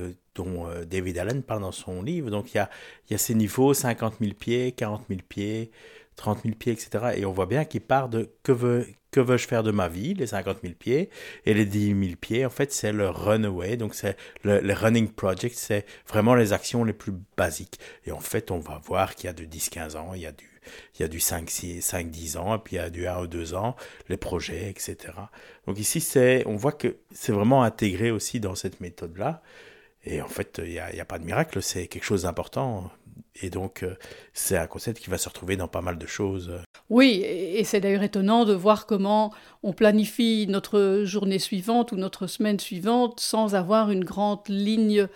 David 0.90 1.18
Allen 1.18 1.42
parle 1.42 1.62
dans 1.62 1.72
son 1.72 2.02
livre. 2.02 2.30
Donc, 2.30 2.52
il 2.52 2.58
y 2.58 2.60
a, 2.60 2.68
y 3.10 3.14
a 3.14 3.18
ces 3.18 3.34
niveaux, 3.34 3.72
50 3.72 4.16
000 4.20 4.34
pieds, 4.34 4.72
40 4.72 5.04
000 5.08 5.20
pieds, 5.28 5.70
30 6.16 6.42
000 6.42 6.54
pieds, 6.54 6.72
etc. 6.72 7.14
Et 7.16 7.24
on 7.24 7.32
voit 7.32 7.46
bien 7.46 7.64
qu'il 7.64 7.80
part 7.80 8.08
de 8.08 8.30
que 8.42 8.52
veut, 8.52 8.86
que 9.10 9.20
veux-je 9.20 9.46
faire 9.46 9.62
de 9.62 9.70
ma 9.70 9.88
vie, 9.88 10.14
les 10.14 10.28
50 10.28 10.58
000 10.62 10.74
pieds, 10.78 11.08
et 11.46 11.54
les 11.54 11.64
10 11.64 11.86
000 11.88 12.16
pieds, 12.20 12.44
en 12.44 12.50
fait, 12.50 12.72
c'est 12.72 12.92
le 12.92 13.08
runaway, 13.08 13.76
donc 13.76 13.94
c'est 13.94 14.16
le, 14.44 14.72
running 14.74 15.08
project, 15.08 15.56
c'est 15.56 15.86
vraiment 16.06 16.34
les 16.34 16.52
actions 16.52 16.84
les 16.84 16.92
plus 16.92 17.14
basiques. 17.36 17.80
Et 18.04 18.12
en 18.12 18.20
fait, 18.20 18.50
on 18.50 18.58
va 18.58 18.80
voir 18.84 19.14
qu'il 19.14 19.26
y 19.26 19.30
a 19.30 19.32
de 19.32 19.44
10-15 19.44 19.96
ans, 19.96 20.12
il 20.14 20.20
y 20.20 20.26
a 20.26 20.32
du 20.32 20.46
il 20.98 21.02
y 21.02 21.04
a 21.04 21.08
du 21.08 21.20
5, 21.20 21.50
10 22.04 22.36
ans, 22.36 22.54
et 22.54 22.58
puis 22.58 22.76
il 22.76 22.78
y 22.78 22.82
a 22.82 22.90
du 22.90 23.06
1 23.06 23.22
ou 23.22 23.26
2 23.26 23.54
ans, 23.54 23.76
les 24.08 24.18
projets, 24.18 24.68
etc. 24.68 25.14
Donc 25.66 25.78
ici, 25.78 26.00
c'est, 26.00 26.44
on 26.46 26.54
voit 26.56 26.72
que 26.72 26.98
c'est 27.12 27.32
vraiment 27.32 27.62
intégré 27.62 28.10
aussi 28.10 28.40
dans 28.40 28.54
cette 28.54 28.80
méthode-là. 28.80 29.42
Et 30.04 30.22
en 30.22 30.28
fait, 30.28 30.60
il 30.64 30.70
n'y 30.70 30.78
a, 30.78 31.04
pas 31.04 31.18
de 31.18 31.24
miracle, 31.24 31.62
c'est 31.62 31.86
quelque 31.86 32.04
chose 32.04 32.22
d'important. 32.22 32.90
Et 33.42 33.50
donc, 33.50 33.82
euh, 33.82 33.96
c'est 34.32 34.56
un 34.56 34.66
concept 34.66 35.00
qui 35.00 35.10
va 35.10 35.18
se 35.18 35.28
retrouver 35.28 35.56
dans 35.56 35.68
pas 35.68 35.82
mal 35.82 35.98
de 35.98 36.06
choses. 36.06 36.52
Oui, 36.88 37.22
et 37.22 37.62
c'est 37.64 37.80
d'ailleurs 37.80 38.02
étonnant 38.02 38.44
de 38.44 38.54
voir 38.54 38.86
comment 38.86 39.32
on 39.62 39.72
planifie 39.72 40.46
notre 40.48 41.02
journée 41.04 41.38
suivante 41.38 41.92
ou 41.92 41.96
notre 41.96 42.26
semaine 42.26 42.58
suivante 42.58 43.20
sans 43.20 43.54
avoir 43.54 43.90
une 43.90 44.04
grande 44.04 44.48
ligne 44.48 45.06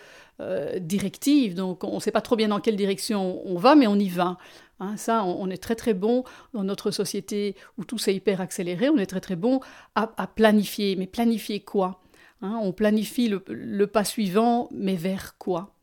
euh, 0.41 0.79
directive. 0.79 1.55
Donc, 1.55 1.85
on 1.85 1.95
ne 1.95 2.01
sait 2.01 2.11
pas 2.11 2.21
trop 2.21 2.37
bien 2.37 2.49
dans 2.49 2.61
quelle 2.61 2.77
direction 2.77 3.43
on 3.47 3.57
va, 3.57 3.75
mais 3.75 3.87
on 3.87 3.97
y 3.97 4.09
va. 4.09 4.37
Hein, 4.81 4.97
ça, 4.97 5.25
on, 5.25 5.49
est 5.51 5.63
très 5.63 5.77
très 5.77 5.95
bon 5.95 6.25
dans 6.53 6.65
notre 6.65 6.91
société 6.91 7.55
où 7.79 7.85
tout 7.85 7.99
s'est 7.99 8.15
hyper 8.15 8.41
accéléré. 8.41 8.89
On 8.89 8.99
est 8.99 9.07
très 9.07 9.21
très 9.21 9.37
bon 9.37 9.61
à, 9.95 10.27
planifier. 10.27 10.97
Mais 10.97 11.07
planifier 11.07 11.61
quoi? 11.61 12.01
Hein, 12.45 12.61
On 12.63 12.73
planifie 12.73 13.29
le, 13.29 13.87
pas 13.87 14.05
suivant, 14.05 14.69
mais 14.73 14.95
vers 14.95 15.37
quoi? 15.39 15.75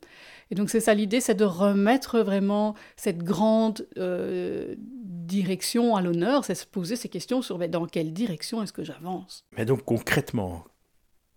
Et 0.50 0.56
donc 0.56 0.70
c'est 0.70 0.82
ça 0.82 0.94
l'idée, 0.94 1.22
c'est 1.22 1.36
de 1.36 1.46
remettre 1.46 2.20
vraiment 2.20 2.76
cette 2.98 3.24
grande 3.24 3.88
euh, 3.98 4.76
direction 4.78 5.96
à 5.96 6.02
l'honneur, 6.02 6.44
c'est 6.44 6.56
se 6.56 6.66
poser 6.66 6.98
ces 6.98 7.08
questions 7.10 7.42
sur 7.42 7.58
dans 7.70 7.86
quelle 7.86 8.12
direction 8.12 8.62
est-ce 8.62 8.74
que 8.74 8.84
j'avance? 8.84 9.46
Mais 9.58 9.64
donc 9.66 9.86
concrètement, 9.86 10.66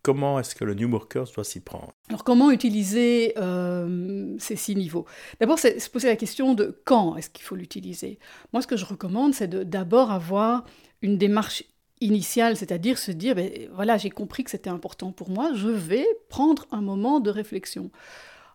comment 0.02 0.38
est-ce 0.40 0.54
que 0.56 0.64
le 0.64 0.74
New 0.74 0.90
Workers 0.90 1.26
doit 1.34 1.44
s'y 1.44 1.60
prendre? 1.60 1.92
Alors 2.08 2.24
comment 2.24 2.50
utiliser 2.50 3.34
euh, 3.38 4.34
ces 4.38 4.56
six 4.56 4.74
niveaux? 4.74 5.06
D'abord, 5.40 5.58
c'est 5.58 5.78
se 5.78 5.90
poser 5.90 6.08
la 6.08 6.16
question 6.16 6.54
de 6.54 6.80
quand 6.84 7.16
est-ce 7.16 7.30
qu'il 7.30 7.44
faut 7.44 7.56
l'utiliser? 7.56 8.18
Moi, 8.52 8.62
ce 8.62 8.66
que 8.66 8.76
je 8.76 8.84
recommande, 8.84 9.32
c'est 9.34 9.48
d'abord 9.48 10.10
avoir 10.10 10.64
une 11.02 11.18
démarche 11.18 11.64
initiale, 12.00 12.56
c'est-à-dire 12.56 12.98
se 12.98 13.12
dire, 13.12 13.34
ben, 13.34 13.50
voilà, 13.72 13.96
j'ai 13.96 14.10
compris 14.10 14.44
que 14.44 14.50
c'était 14.50 14.70
important 14.70 15.12
pour 15.12 15.30
moi, 15.30 15.52
je 15.54 15.68
vais 15.68 16.06
prendre 16.28 16.66
un 16.70 16.80
moment 16.80 17.20
de 17.20 17.30
réflexion. 17.30 17.90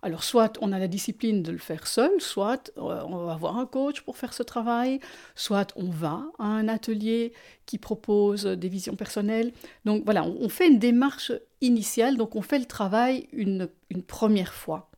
Alors 0.02 0.24
soit 0.24 0.58
on 0.62 0.72
a 0.72 0.80
la 0.80 0.88
discipline 0.88 1.44
de 1.44 1.52
le 1.52 1.58
faire 1.58 1.86
seul, 1.86 2.12
soit 2.20 2.72
euh, 2.78 3.04
on 3.06 3.26
va 3.26 3.34
avoir 3.34 3.58
un 3.58 3.66
coach 3.66 4.02
pour 4.02 4.18
faire 4.18 4.34
ce 4.34 4.44
travail, 4.44 5.00
soit 5.36 5.74
on 5.76 5.90
va 5.90 6.24
à 6.40 6.46
un 6.46 6.68
atelier 6.70 7.34
qui 7.66 7.78
propose 7.78 8.46
des 8.46 8.70
visions 8.70 8.96
personnelles. 8.96 9.52
Donc 9.84 10.04
voilà, 10.06 10.24
on 10.24 10.48
fait 10.48 10.68
une 10.68 10.80
démarche 10.80 11.34
initiale, 11.62 12.16
donc 12.16 12.36
on 12.36 12.42
fait 12.42 12.60
le 12.60 12.66
travail 12.66 13.28
une, 13.34 13.68
première 14.08 14.54
fois. 14.54 14.90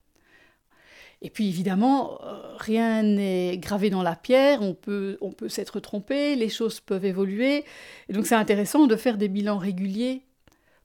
Et 1.22 1.30
puis 1.30 1.48
évidemment, 1.48 2.20
euh, 2.24 2.56
rien 2.58 3.04
n'est 3.04 3.58
gravé 3.58 3.90
dans 3.90 4.01
la 4.01 4.16
pierre, 4.16 4.62
on 4.62 4.74
peut, 4.74 5.18
s'être 5.48 5.80
trompé, 5.80 6.36
les 6.36 6.50
choses 6.50 6.80
peuvent 6.80 7.06
évoluer. 7.06 7.63
Et 8.10 8.13
donc 8.13 8.25
c'est 8.25 8.36
intéressant 8.36 8.88
de 8.88 8.96
faire 8.96 9.18
des 9.18 9.28
bilans 9.28 9.60
réguliers 9.60 10.24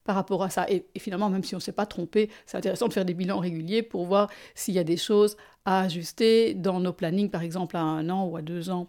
par 0.05 0.15
rapport 0.15 0.43
à 0.43 0.51
ça. 0.51 0.67
Et, 0.71 0.85
finalement, 0.99 1.31
même 1.31 1.43
si 1.43 1.55
on 1.55 1.59
ne 1.59 1.63
s'est 1.63 1.73
pas 1.73 1.87
trompé, 1.87 2.31
c'est 2.45 2.59
intéressant 2.59 2.87
de 2.89 2.93
faire 2.93 3.07
des 3.07 3.15
bilans 3.15 3.39
réguliers 3.39 3.83
pour 3.83 4.05
voir 4.05 4.31
s'il 4.55 4.75
y 4.75 4.79
a 4.79 4.85
des 4.85 4.99
choses 4.99 5.37
à 5.65 5.83
ajuster 5.83 6.55
dans 6.55 6.81
nos 6.81 6.93
plannings, 6.93 7.31
par 7.31 7.43
exemple 7.43 7.77
à 7.77 7.81
un 7.81 8.09
an 8.11 8.27
ou 8.27 8.37
à 8.37 8.43
deux 8.43 8.71
ans. 8.71 8.89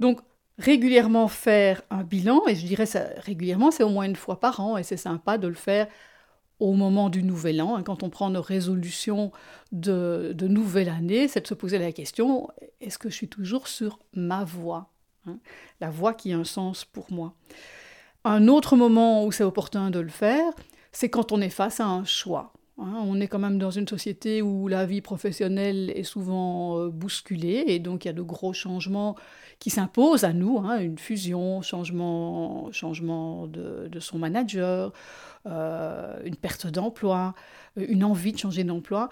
Donc, 0.00 0.20
régulièrement 0.58 1.28
faire 1.28 1.82
un 1.90 2.04
bilan, 2.04 2.42
et 2.46 2.54
je 2.54 2.64
dirais 2.64 2.86
régulièrement, 3.18 3.70
c'est 3.70 3.82
au 3.82 3.88
moins 3.88 4.06
une 4.06 4.16
fois 4.16 4.40
par 4.40 4.60
an, 4.60 4.78
et 4.78 4.84
c'est 4.84 4.96
sympa 4.96 5.38
de 5.38 5.48
le 5.48 5.54
faire 5.54 5.88
au 6.60 6.72
moment 6.72 7.10
du 7.10 7.22
nouvel 7.22 7.60
an, 7.60 7.76
hein, 7.76 7.82
quand 7.82 8.02
on 8.02 8.10
prend 8.10 8.30
nos 8.30 8.42
résolutions 8.42 9.32
de, 9.72 10.34
nouvelle 10.42 10.88
année, 10.88 11.28
c'est 11.28 11.40
de 11.40 11.46
se 11.46 11.54
poser 11.54 11.78
la 11.78 11.92
question, 11.92 12.48
est-ce 12.80 12.98
que 12.98 13.10
je 13.10 13.14
suis 13.14 13.28
toujours 13.28 13.68
sur 13.68 13.98
ma 14.14 14.44
voie 14.44 14.90
hein, 15.26 15.38
La 15.80 15.90
voie 15.90 16.14
qui 16.14 16.32
a 16.32 16.38
un 16.38 16.44
sens 16.44 16.84
pour 16.84 17.12
moi? 17.12 17.34
Un 18.24 18.48
autre 18.48 18.76
moment 18.76 19.24
où 19.24 19.32
c'est 19.32 19.44
opportun 19.44 19.90
de 19.90 20.00
le 20.00 20.08
faire, 20.08 20.52
c'est 20.92 21.10
quand 21.10 21.32
on 21.32 21.40
est 21.40 21.50
face 21.50 21.80
à 21.80 21.86
un 21.86 22.04
choix. 22.04 22.52
Hein. 22.78 23.04
on 23.06 23.20
est 23.20 23.28
quand 23.28 23.38
même 23.38 23.58
dans 23.58 23.70
une 23.70 23.86
société 23.86 24.42
où 24.42 24.66
la 24.68 24.84
vie 24.84 25.00
professionnelle 25.00 25.92
est 25.94 26.02
souvent 26.02 26.78
euh, 26.78 26.88
bousculée 26.88 27.64
et 27.68 27.78
donc 27.78 28.04
il 28.04 28.08
y 28.08 28.10
a 28.10 28.14
de 28.14 28.22
gros 28.22 28.52
changements 28.52 29.14
qui 29.60 29.70
s'imposent 29.70 30.24
à 30.24 30.32
nous, 30.32 30.58
hein. 30.58 30.78
une 30.80 30.98
fusion, 30.98 31.62
changement, 31.62 32.70
changement 32.72 33.46
de, 33.46 33.98
son 34.00 34.18
manager, 34.18 34.92
euh, 35.46 36.20
une 36.24 36.36
perte 36.36 36.66
d'emploi, 36.66 37.34
une 37.76 38.04
envie 38.04 38.32
de 38.32 38.38
changer 38.38 38.64
d'emploi. 38.64 39.08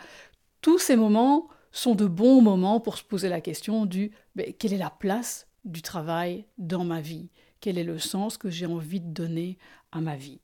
Tous 0.61 0.79
ces 0.79 0.96
moments 0.96 1.48
sont 1.70 1.94
de 1.94 2.07
bons 2.07 2.42
moments 2.42 2.81
pour 2.81 2.98
se 2.98 3.05
poser 3.05 3.29
la 3.29 3.40
question 3.40 3.87
du 3.87 4.12
quelle 4.59 4.72
est 4.72 4.79
la 4.79 4.90
place 4.90 5.48
du 5.64 5.83
travail 5.83 6.44
dans 6.59 6.85
ma 6.85 7.01
vie? 7.01 7.31
Quel 7.61 7.79
est 7.79 7.85
le 7.85 7.98
sens 7.98 8.37
que 8.37 8.51
j'ai 8.51 8.66
envie 8.66 9.01
de 9.01 9.12
donner 9.12 9.59
à 9.92 10.01
ma 10.01 10.16
vie? 10.16 10.40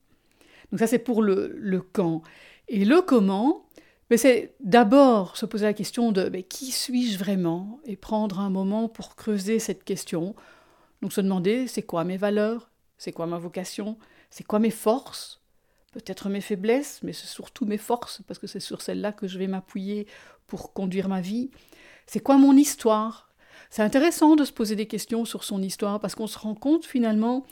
Donc 0.70 0.80
ça 0.80 0.86
c'est 0.86 0.98
pour 0.98 1.22
le, 1.22 1.82
quand. 1.92 2.22
Et 2.68 2.84
le 2.84 3.00
comment, 3.00 3.66
mais 4.10 4.16
c'est 4.16 4.54
d'abord 4.60 5.36
se 5.36 5.46
poser 5.46 5.66
la 5.66 5.74
question 5.74 6.12
de 6.12 6.28
qui 6.40 6.70
suis-je 6.70 7.18
vraiment 7.18 7.80
et 7.84 7.96
prendre 7.96 8.40
un 8.40 8.50
moment 8.50 8.88
pour 8.88 9.16
creuser 9.16 9.58
cette 9.58 9.84
question. 9.84 10.34
Donc 11.02 11.12
se 11.12 11.20
demander 11.20 11.66
c'est 11.66 11.82
quoi 11.82 12.04
mes 12.04 12.16
valeurs, 12.16 12.70
c'est 12.96 13.12
quoi 13.12 13.26
ma 13.26 13.38
vocation, 13.38 13.98
c'est 14.30 14.44
quoi 14.44 14.58
mes 14.58 14.70
forces, 14.70 15.40
peut-être 15.92 16.28
mes 16.28 16.40
faiblesses, 16.40 17.00
mais 17.02 17.12
c'est 17.12 17.26
surtout 17.26 17.64
mes 17.64 17.78
forces 17.78 18.22
parce 18.26 18.38
que 18.38 18.46
c'est 18.46 18.60
sur 18.60 18.82
celles-là 18.82 19.12
que 19.12 19.26
je 19.26 19.38
vais 19.38 19.46
m'appuyer 19.46 20.06
pour 20.46 20.72
conduire 20.72 21.08
ma 21.08 21.20
vie. 21.20 21.50
C'est 22.06 22.20
quoi 22.20 22.36
mon 22.36 22.54
histoire? 22.54 23.30
C'est 23.70 23.82
intéressant 23.82 24.36
de 24.36 24.44
se 24.44 24.52
poser 24.52 24.76
des 24.76 24.86
questions 24.86 25.24
sur 25.24 25.44
son 25.44 25.62
histoire 25.62 26.00
parce 26.00 26.14
qu'on 26.14 26.26
se 26.26 26.38
rend 26.38 26.54
compte 26.54 26.86
finalement 26.86 27.46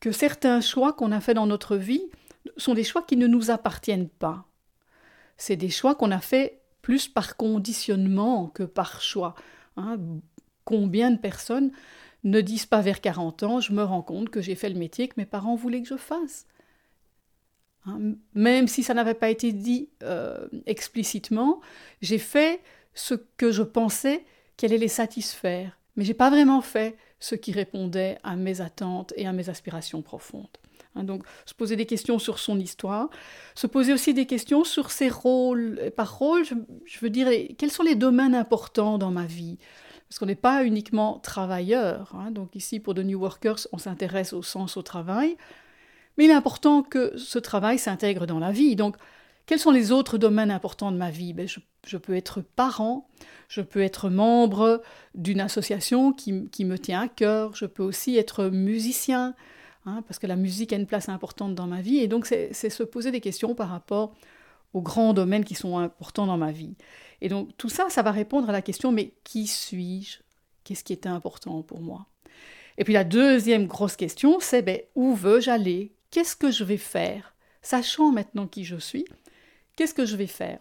que 0.00 0.12
certains 0.12 0.60
choix 0.60 0.92
qu'on 0.92 1.12
a 1.12 1.20
faits 1.20 1.36
dans 1.36 1.46
notre 1.46 1.76
vie 1.76 2.04
sont 2.56 2.74
des 2.74 2.84
choix 2.84 3.02
qui 3.02 3.16
ne 3.16 3.26
nous 3.26 3.50
appartiennent 3.50 4.08
pas. 4.08 4.46
C'est 5.40 5.56
des 5.56 5.70
choix 5.70 5.94
qu'on 5.94 6.10
a 6.10 6.20
faits 6.20 6.60
plus 6.82 7.08
par 7.08 7.38
conditionnement 7.38 8.48
que 8.48 8.62
par 8.62 9.00
choix. 9.00 9.34
Hein. 9.78 9.96
Combien 10.66 11.10
de 11.10 11.16
personnes 11.16 11.72
ne 12.24 12.42
disent 12.42 12.66
pas 12.66 12.82
vers 12.82 13.00
40 13.00 13.42
ans, 13.44 13.60
je 13.60 13.72
me 13.72 13.82
rends 13.82 14.02
compte 14.02 14.28
que 14.28 14.42
j'ai 14.42 14.54
fait 14.54 14.68
le 14.68 14.78
métier 14.78 15.08
que 15.08 15.14
mes 15.16 15.24
parents 15.24 15.54
voulaient 15.54 15.80
que 15.80 15.88
je 15.88 15.96
fasse 15.96 16.46
hein. 17.86 17.98
Même 18.34 18.68
si 18.68 18.82
ça 18.82 18.92
n'avait 18.92 19.14
pas 19.14 19.30
été 19.30 19.52
dit 19.52 19.88
euh, 20.02 20.46
explicitement, 20.66 21.62
j'ai 22.02 22.18
fait 22.18 22.60
ce 22.92 23.14
que 23.14 23.50
je 23.50 23.62
pensais 23.62 24.26
qu'elle 24.58 24.72
allait 24.72 24.80
les 24.80 24.88
satisfaire, 24.88 25.78
mais 25.96 26.04
j'ai 26.04 26.12
pas 26.12 26.28
vraiment 26.28 26.60
fait 26.60 26.98
ce 27.18 27.34
qui 27.34 27.52
répondait 27.52 28.18
à 28.22 28.36
mes 28.36 28.60
attentes 28.60 29.14
et 29.16 29.26
à 29.26 29.32
mes 29.32 29.48
aspirations 29.48 30.02
profondes. 30.02 30.58
Hein, 30.96 31.04
donc, 31.04 31.24
se 31.46 31.54
poser 31.54 31.76
des 31.76 31.86
questions 31.86 32.18
sur 32.18 32.38
son 32.38 32.58
histoire, 32.58 33.08
se 33.54 33.66
poser 33.66 33.92
aussi 33.92 34.14
des 34.14 34.26
questions 34.26 34.64
sur 34.64 34.90
ses 34.90 35.08
rôles. 35.08 35.92
par 35.96 36.18
rôle, 36.18 36.44
je, 36.44 37.00
veux 37.00 37.10
dire, 37.10 37.28
quels 37.58 37.70
sont 37.70 37.82
les 37.82 37.94
domaines 37.94 38.34
importants 38.34 38.98
dans 38.98 39.10
ma 39.10 39.26
vie? 39.26 39.58
Parce 40.08 40.18
qu'on 40.18 40.26
n'est 40.26 40.34
pas 40.34 40.64
uniquement 40.64 41.20
travailleur. 41.20 42.14
Hein, 42.16 42.32
donc, 42.32 42.56
ici, 42.56 42.80
pour 42.80 42.94
The 42.94 43.00
New 43.00 43.20
Workers, 43.20 43.68
on 43.72 43.78
s'intéresse 43.78 44.32
au 44.32 44.42
sens 44.42 44.76
au 44.76 44.82
travail. 44.82 45.36
Mais 46.18 46.24
il 46.24 46.30
est 46.30 46.34
important 46.34 46.82
que 46.82 47.16
ce 47.16 47.38
travail 47.38 47.78
s'intègre 47.78 48.26
dans 48.26 48.40
la 48.40 48.50
vie. 48.50 48.74
Donc, 48.74 48.96
quels 49.46 49.58
sont 49.58 49.70
les 49.70 49.90
autres 49.90 50.18
domaines 50.18 50.50
importants 50.50 50.92
de 50.92 50.96
ma 50.96 51.10
vie? 51.10 51.32
Ben, 51.32 51.48
je, 51.48 51.96
peux 51.96 52.14
être 52.14 52.40
parent, 52.40 53.08
je 53.48 53.60
peux 53.60 53.80
être 53.80 54.08
membre 54.08 54.82
d'une 55.14 55.40
association 55.40 56.12
qui, 56.12 56.32
me 56.32 56.78
tient 56.78 57.02
à 57.02 57.08
cœur, 57.08 57.56
je 57.56 57.66
peux 57.66 57.82
aussi 57.82 58.16
être 58.16 58.44
musicien, 58.44 59.34
hein, 59.86 60.02
parce 60.06 60.18
que 60.18 60.26
la 60.26 60.36
musique 60.36 60.72
a 60.72 60.76
une 60.76 60.86
place 60.86 61.08
importante 61.08 61.54
dans 61.54 61.66
ma 61.66 61.80
vie, 61.80 61.98
et 61.98 62.08
donc 62.08 62.26
c'est 62.26 62.52
se 62.52 62.82
poser 62.82 63.10
des 63.10 63.20
questions 63.20 63.54
par 63.54 63.68
rapport 63.68 64.14
aux 64.72 64.82
grands 64.82 65.12
domaines 65.12 65.44
qui 65.44 65.54
sont 65.54 65.78
importants 65.78 66.26
dans 66.26 66.38
ma 66.38 66.52
vie. 66.52 66.76
Et 67.20 67.28
donc 67.28 67.56
tout 67.56 67.68
ça, 67.68 67.86
ça 67.90 68.02
va 68.02 68.12
répondre 68.12 68.48
à 68.48 68.52
la 68.52 68.62
question, 68.62 68.92
mais 68.92 69.14
qui 69.24 69.46
suis-je? 69.46 70.18
Qu'est-ce 70.64 70.84
qui 70.84 70.92
est 70.92 71.06
important 71.06 71.62
pour 71.62 71.80
moi? 71.80 72.06
Et 72.78 72.84
puis 72.84 72.92
la 72.92 73.04
deuxième 73.04 73.66
grosse 73.66 73.96
question, 73.96 74.38
c'est 74.40 74.62
ben, 74.62 74.80
où 74.94 75.14
veux-je 75.14 75.50
aller? 75.50 75.92
Qu'est-ce 76.10 76.36
que 76.36 76.50
je 76.50 76.64
vais 76.64 76.76
faire? 76.76 77.34
Sachant 77.62 78.12
maintenant 78.12 78.46
qui 78.46 78.64
je 78.64 78.76
suis, 78.76 79.04
Qu'est-ce 79.80 79.94
que 79.94 80.04
je 80.04 80.14
vais 80.14 80.26
faire? 80.26 80.58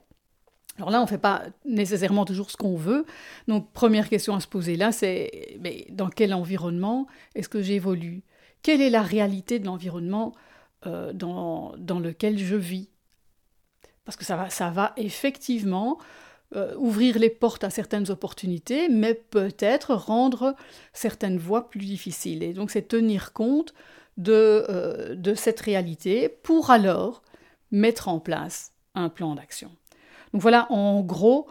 Alors 0.78 0.92
là, 0.92 1.00
on 1.00 1.04
ne 1.04 1.10
fait 1.10 1.18
pas 1.18 1.44
nécessairement 1.66 2.24
toujours 2.24 2.52
ce 2.52 2.56
qu'on 2.56 2.78
veut. 2.78 3.06
Donc, 3.50 3.70
première 3.74 4.08
question 4.08 4.34
à 4.34 4.40
se 4.40 4.48
poser 4.48 4.78
là, 4.78 4.94
c'est 4.94 5.58
mais 5.60 5.88
dans 5.90 6.08
quel 6.08 6.34
environnement 6.34 7.06
est-ce 7.36 7.50
que 7.50 7.62
j'évolue? 7.62 8.24
Quelle 8.62 8.82
est 8.82 8.90
la 8.90 9.02
réalité 9.02 9.60
de 9.60 9.66
l'environnement 9.66 10.34
euh, 10.86 11.14
dans, 11.14 11.74
dans, 11.78 12.00
lequel 12.00 12.38
je 12.38 12.56
vis 12.56 12.90
Parce 14.06 14.18
que 14.18 14.26
ça 14.26 14.36
va, 14.36 14.50
ça 14.50 14.70
va 14.70 14.94
effectivement 14.98 15.98
euh, 16.56 16.74
ouvrir 16.78 17.20
les 17.20 17.30
portes 17.30 17.64
à 17.64 17.70
certaines 17.70 18.10
opportunités, 18.10 18.90
mais 18.90 19.14
peut-être 19.14 19.94
rendre 19.94 20.56
certaines 20.94 21.38
voies 21.38 21.70
plus 21.70 21.86
difficiles. 21.86 22.44
Et 22.44 22.54
donc, 22.54 22.72
c'est 22.72 22.88
tenir 22.88 23.34
compte 23.34 23.74
de, 24.18 24.66
euh, 24.70 25.16
de 25.16 25.34
cette 25.36 25.60
réalité 25.60 26.30
pour 26.30 26.72
alors 26.72 27.22
mettre 27.72 28.08
en 28.08 28.20
place 28.20 28.74
un 28.96 29.10
plan 29.10 29.36
d'action. 29.36 29.72
Donc 30.34 30.42
voilà 30.42 30.72
en 30.72 31.02
gros 31.02 31.48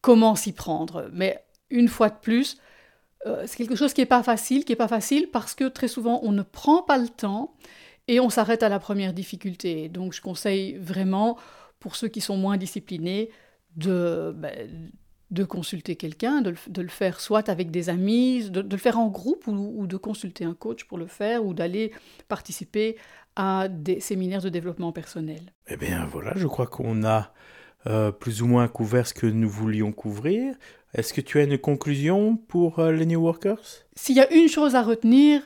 comment 0.00 0.34
s'y 0.34 0.52
prendre. 0.52 1.08
Mais 1.12 1.44
une 1.70 1.88
fois 1.88 2.10
de 2.10 2.18
plus, 2.20 2.58
euh, 3.26 3.44
c'est 3.46 3.56
quelque 3.56 3.76
chose 3.76 3.92
qui 3.92 4.00
n'est 4.00 4.06
pas 4.06 4.22
facile, 4.22 4.64
qui 4.64 4.72
n'est 4.72 4.76
pas 4.76 4.88
facile 4.88 5.28
parce 5.32 5.54
que 5.54 5.64
très 5.64 5.88
souvent 5.88 6.20
on 6.22 6.32
ne 6.32 6.42
prend 6.42 6.82
pas 6.82 6.98
le 6.98 7.08
temps 7.08 7.54
et 8.06 8.20
on 8.20 8.30
s'arrête 8.30 8.62
à 8.62 8.68
la 8.68 8.78
première 8.78 9.12
difficulté. 9.12 9.88
Donc 9.88 10.12
je 10.12 10.20
conseille 10.20 10.76
vraiment 10.78 11.36
pour 11.80 11.96
ceux 11.96 12.08
qui 12.08 12.20
sont 12.20 12.36
moins 12.36 12.56
disciplinés 12.56 13.30
de, 13.76 14.32
ben, 14.36 14.92
de 15.30 15.44
consulter 15.44 15.96
quelqu'un, 15.96 16.40
de, 16.40 16.54
le 16.80 16.88
faire 16.88 17.20
soit 17.20 17.48
avec 17.48 17.70
des 17.70 17.90
amis, 17.90 18.50
de, 18.50 18.60
le 18.60 18.76
faire 18.78 18.98
en 18.98 19.08
groupe 19.08 19.46
ou, 19.46 19.86
de 19.86 19.96
consulter 19.96 20.44
un 20.44 20.54
coach 20.54 20.84
pour 20.84 20.96
le 20.96 21.06
faire 21.06 21.44
ou 21.44 21.54
d'aller 21.54 21.92
participer 22.28 22.96
à 23.36 23.68
des 23.68 24.00
séminaires 24.00 24.42
de 24.42 24.48
développement 24.48 24.90
personnel. 24.90 25.52
Eh 25.68 25.76
bien 25.76 26.06
voilà, 26.06 26.32
je 26.34 26.46
crois 26.46 26.66
qu'on 26.66 27.04
a 27.04 27.32
euh, 27.86 28.10
plus 28.10 28.42
ou 28.42 28.46
moins 28.46 28.66
couvert 28.68 29.06
ce 29.06 29.14
que 29.14 29.26
nous 29.26 29.50
voulions 29.50 29.92
couvrir. 29.92 30.54
Est-ce 30.94 31.12
que 31.12 31.20
tu 31.20 31.38
as 31.38 31.44
une 31.44 31.58
conclusion 31.58 32.36
pour 32.36 32.78
euh, 32.78 32.92
les 32.92 33.06
New 33.06 33.20
Workers? 33.20 33.84
S'il 33.94 34.16
y 34.16 34.20
a 34.20 34.32
une 34.32 34.48
chose 34.48 34.74
à 34.74 34.82
retenir, 34.82 35.42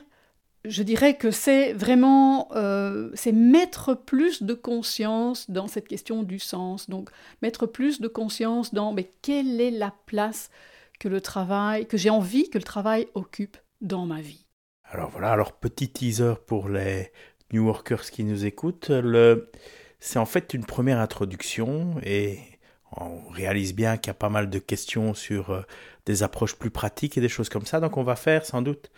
je 0.63 0.83
dirais 0.83 1.17
que 1.17 1.31
c'est 1.31 1.73
vraiment 1.73 2.47
euh, 2.55 3.11
c'est 3.13 3.33
mettre 3.33 3.93
plus 3.93 4.43
de 4.43 4.53
conscience 4.53 5.49
dans 5.49 5.67
cette 5.67 5.87
question 5.87 6.23
du 6.23 6.39
sens. 6.39 6.89
Donc 6.89 7.09
mettre 7.41 7.65
plus 7.65 7.99
de 7.99 8.07
conscience 8.07 8.73
dans 8.73 8.93
mais 8.93 9.11
quelle 9.21 9.59
est 9.59 9.71
la 9.71 9.93
place 10.05 10.49
que 10.99 11.09
le 11.09 11.19
travail, 11.19 11.87
que 11.87 11.97
j'ai 11.97 12.09
envie 12.09 12.49
que 12.49 12.57
le 12.57 12.63
travail 12.63 13.07
occupe 13.13 13.57
dans 13.81 14.05
ma 14.05 14.21
vie? 14.21 14.45
Alors 14.85 15.09
voilà, 15.09 15.31
alors 15.31 15.53
petit 15.53 15.89
teaser 15.89 16.35
pour 16.47 16.69
les 16.69 17.11
New 17.51 17.65
Workers 17.65 18.09
qui 18.11 18.23
nous 18.23 18.45
écoutent. 18.45 18.89
Le... 18.89 19.51
C'est 19.99 20.19
en 20.19 20.25
fait 20.25 20.53
une 20.53 20.65
première 20.65 20.99
introduction 20.99 21.95
et 22.03 22.37
on 22.97 23.29
réalise 23.29 23.73
bien 23.73 23.97
qu'il 23.97 24.07
y 24.07 24.11
a 24.11 24.15
pas 24.15 24.29
mal 24.29 24.49
de 24.49 24.59
questions 24.59 25.13
sur 25.13 25.49
euh, 25.49 25.61
des 26.05 26.23
approches 26.23 26.55
plus 26.55 26.69
pratiques 26.69 27.17
et 27.17 27.21
des 27.21 27.29
choses 27.29 27.49
comme 27.49 27.65
ça. 27.65 27.79
Donc 27.79 27.97
on 27.97 28.03
va 28.03 28.15
faire 28.15 28.45
sans 28.45 28.61
doute 28.61 28.91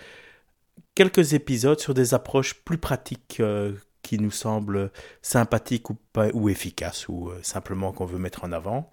quelques 0.96 1.34
épisodes 1.34 1.80
sur 1.80 1.94
des 1.94 2.14
approches 2.14 2.54
plus 2.54 2.78
pratiques 2.78 3.38
euh, 3.40 3.74
qui 4.02 4.20
nous 4.20 4.32
semblent 4.32 4.92
sympathiques 5.22 5.90
ou, 5.90 5.98
pas, 6.14 6.28
ou 6.34 6.50
efficaces 6.50 7.08
ou 7.08 7.30
euh, 7.30 7.40
simplement 7.42 7.92
qu'on 7.92 8.06
veut 8.06 8.20
mettre 8.20 8.44
en 8.44 8.52
avant. 8.52 8.90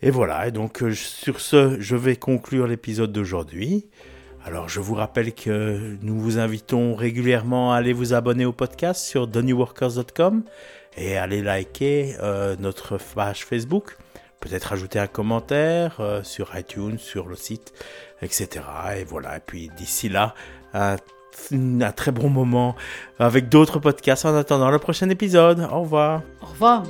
Et 0.00 0.10
voilà, 0.10 0.48
et 0.48 0.50
donc 0.50 0.82
sur 0.94 1.40
ce, 1.40 1.80
je 1.80 1.94
vais 1.94 2.16
conclure 2.16 2.66
l'épisode 2.66 3.12
d'aujourd'hui. 3.12 3.88
Alors 4.44 4.68
je 4.68 4.80
vous 4.80 4.94
rappelle 4.94 5.32
que 5.32 5.96
nous 6.02 6.18
vous 6.18 6.38
invitons 6.38 6.96
régulièrement 6.96 7.72
à 7.72 7.76
aller 7.76 7.92
vous 7.92 8.12
abonner 8.12 8.44
au 8.44 8.52
podcast 8.52 9.04
sur 9.04 9.30
thenewworkers.com 9.30 10.42
et 10.96 11.16
aller 11.16 11.42
liker 11.42 12.16
notre 12.58 12.98
page 13.14 13.44
Facebook, 13.44 13.96
peut-être 14.40 14.72
ajouter 14.72 14.98
un 14.98 15.06
commentaire 15.06 16.00
sur 16.22 16.56
iTunes, 16.56 16.98
sur 16.98 17.28
le 17.28 17.36
site, 17.36 17.72
etc. 18.20 18.64
Et 18.98 19.04
voilà, 19.04 19.36
et 19.36 19.40
puis 19.40 19.70
d'ici 19.76 20.08
là, 20.08 20.34
un 20.74 20.96
très 21.92 22.12
bon 22.12 22.28
moment 22.28 22.76
avec 23.18 23.48
d'autres 23.48 23.78
podcasts 23.78 24.26
en 24.26 24.36
attendant 24.36 24.70
le 24.70 24.78
prochain 24.78 25.08
épisode. 25.08 25.60
Au 25.72 25.80
revoir. 25.80 26.22
Au 26.42 26.46
revoir. 26.46 26.82